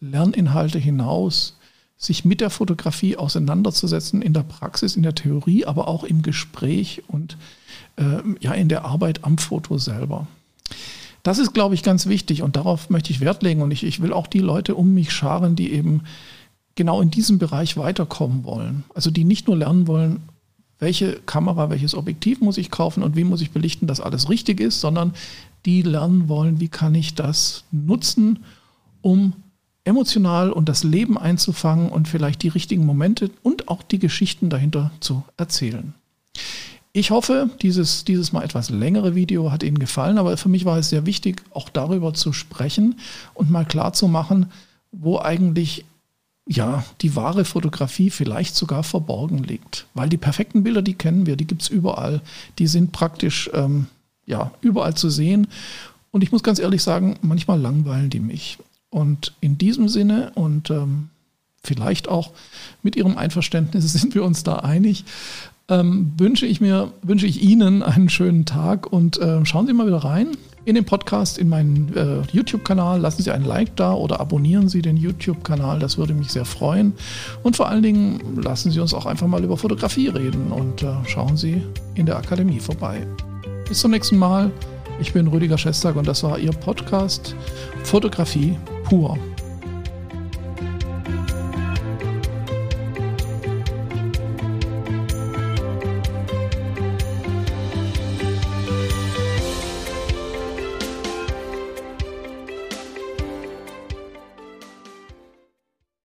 Lerninhalte 0.00 0.78
hinaus 0.78 1.56
sich 1.96 2.24
mit 2.24 2.40
der 2.40 2.50
Fotografie 2.50 3.16
auseinanderzusetzen, 3.16 4.22
in 4.22 4.32
der 4.32 4.44
Praxis, 4.44 4.94
in 4.94 5.02
der 5.02 5.16
Theorie, 5.16 5.64
aber 5.64 5.88
auch 5.88 6.04
im 6.04 6.22
Gespräch 6.22 7.02
und 7.08 7.36
äh, 7.96 8.20
ja 8.40 8.52
in 8.52 8.68
der 8.68 8.84
Arbeit 8.84 9.24
am 9.24 9.36
Foto 9.36 9.78
selber. 9.78 10.28
Das 11.24 11.38
ist, 11.38 11.52
glaube 11.52 11.74
ich, 11.74 11.82
ganz 11.82 12.06
wichtig 12.06 12.42
und 12.42 12.54
darauf 12.54 12.88
möchte 12.88 13.10
ich 13.10 13.20
Wert 13.20 13.42
legen 13.42 13.62
und 13.62 13.72
ich, 13.72 13.82
ich 13.82 14.00
will 14.00 14.12
auch 14.12 14.28
die 14.28 14.38
Leute 14.38 14.76
um 14.76 14.94
mich 14.94 15.12
scharen, 15.12 15.56
die 15.56 15.72
eben 15.72 16.02
genau 16.76 17.00
in 17.00 17.10
diesem 17.10 17.38
Bereich 17.38 17.76
weiterkommen 17.76 18.44
wollen. 18.44 18.84
Also 18.94 19.10
die 19.10 19.24
nicht 19.24 19.48
nur 19.48 19.56
lernen 19.56 19.88
wollen, 19.88 20.22
welche 20.78 21.20
Kamera, 21.26 21.70
welches 21.70 21.94
Objektiv 21.94 22.40
muss 22.40 22.58
ich 22.58 22.70
kaufen 22.70 23.02
und 23.02 23.16
wie 23.16 23.24
muss 23.24 23.40
ich 23.40 23.50
belichten, 23.50 23.86
dass 23.86 24.00
alles 24.00 24.28
richtig 24.28 24.60
ist, 24.60 24.80
sondern 24.80 25.12
die 25.64 25.82
lernen 25.82 26.28
wollen, 26.28 26.60
wie 26.60 26.68
kann 26.68 26.94
ich 26.94 27.14
das 27.14 27.64
nutzen, 27.72 28.44
um 29.02 29.32
emotional 29.84 30.52
und 30.52 30.68
das 30.68 30.84
Leben 30.84 31.18
einzufangen 31.18 31.88
und 31.88 32.08
vielleicht 32.08 32.42
die 32.42 32.48
richtigen 32.48 32.84
Momente 32.84 33.30
und 33.42 33.68
auch 33.68 33.82
die 33.82 33.98
Geschichten 33.98 34.50
dahinter 34.50 34.90
zu 35.00 35.24
erzählen. 35.36 35.94
Ich 36.92 37.10
hoffe, 37.10 37.50
dieses, 37.62 38.04
dieses 38.04 38.32
mal 38.32 38.44
etwas 38.44 38.70
längere 38.70 39.14
Video 39.14 39.50
hat 39.50 39.62
Ihnen 39.62 39.78
gefallen, 39.78 40.18
aber 40.18 40.36
für 40.36 40.48
mich 40.48 40.64
war 40.64 40.78
es 40.78 40.90
sehr 40.90 41.06
wichtig, 41.06 41.42
auch 41.52 41.68
darüber 41.68 42.14
zu 42.14 42.32
sprechen 42.32 42.96
und 43.34 43.50
mal 43.50 43.64
klar 43.64 43.92
zu 43.92 44.08
machen, 44.08 44.46
wo 44.90 45.18
eigentlich 45.18 45.84
ja, 46.48 46.82
die 47.02 47.14
wahre 47.14 47.44
Fotografie 47.44 48.08
vielleicht 48.08 48.56
sogar 48.56 48.82
verborgen 48.82 49.44
liegt. 49.44 49.86
Weil 49.92 50.08
die 50.08 50.16
perfekten 50.16 50.62
Bilder, 50.62 50.80
die 50.80 50.94
kennen 50.94 51.26
wir, 51.26 51.36
die 51.36 51.46
gibt 51.46 51.62
es 51.62 51.68
überall. 51.68 52.22
Die 52.58 52.66
sind 52.66 52.90
praktisch 52.90 53.50
ähm, 53.52 53.86
ja, 54.24 54.50
überall 54.62 54.94
zu 54.94 55.10
sehen. 55.10 55.48
Und 56.10 56.22
ich 56.22 56.32
muss 56.32 56.42
ganz 56.42 56.58
ehrlich 56.58 56.82
sagen, 56.82 57.18
manchmal 57.20 57.60
langweilen 57.60 58.08
die 58.08 58.20
mich. 58.20 58.56
Und 58.88 59.34
in 59.40 59.58
diesem 59.58 59.90
Sinne 59.90 60.32
und 60.34 60.70
ähm, 60.70 61.10
vielleicht 61.62 62.08
auch 62.08 62.32
mit 62.82 62.96
Ihrem 62.96 63.18
Einverständnis 63.18 63.92
sind 63.92 64.14
wir 64.14 64.24
uns 64.24 64.42
da 64.42 64.56
einig, 64.56 65.04
ähm, 65.68 66.14
wünsche 66.16 66.46
ich 66.46 66.62
mir, 66.62 66.90
wünsche 67.02 67.26
ich 67.26 67.42
Ihnen 67.42 67.82
einen 67.82 68.08
schönen 68.08 68.46
Tag 68.46 68.90
und 68.90 69.18
äh, 69.18 69.44
schauen 69.44 69.66
Sie 69.66 69.74
mal 69.74 69.86
wieder 69.86 69.98
rein 69.98 70.28
in 70.68 70.74
den 70.74 70.84
Podcast, 70.84 71.38
in 71.38 71.48
meinen 71.48 71.96
äh, 71.96 72.20
YouTube-Kanal. 72.30 73.00
Lassen 73.00 73.22
Sie 73.22 73.30
ein 73.30 73.42
Like 73.42 73.74
da 73.76 73.94
oder 73.94 74.20
abonnieren 74.20 74.68
Sie 74.68 74.82
den 74.82 74.98
YouTube-Kanal, 74.98 75.78
das 75.78 75.96
würde 75.96 76.12
mich 76.12 76.30
sehr 76.30 76.44
freuen. 76.44 76.92
Und 77.42 77.56
vor 77.56 77.68
allen 77.68 77.82
Dingen 77.82 78.42
lassen 78.42 78.70
Sie 78.70 78.78
uns 78.78 78.92
auch 78.92 79.06
einfach 79.06 79.26
mal 79.26 79.42
über 79.42 79.56
Fotografie 79.56 80.08
reden 80.08 80.52
und 80.52 80.82
äh, 80.82 80.88
schauen 81.06 81.38
Sie 81.38 81.62
in 81.94 82.04
der 82.04 82.18
Akademie 82.18 82.60
vorbei. 82.60 83.06
Bis 83.66 83.80
zum 83.80 83.92
nächsten 83.92 84.18
Mal. 84.18 84.50
Ich 85.00 85.14
bin 85.14 85.28
Rüdiger 85.28 85.56
Schestag 85.56 85.96
und 85.96 86.06
das 86.06 86.22
war 86.22 86.38
Ihr 86.38 86.52
Podcast 86.52 87.34
Fotografie 87.84 88.54
pur. 88.84 89.16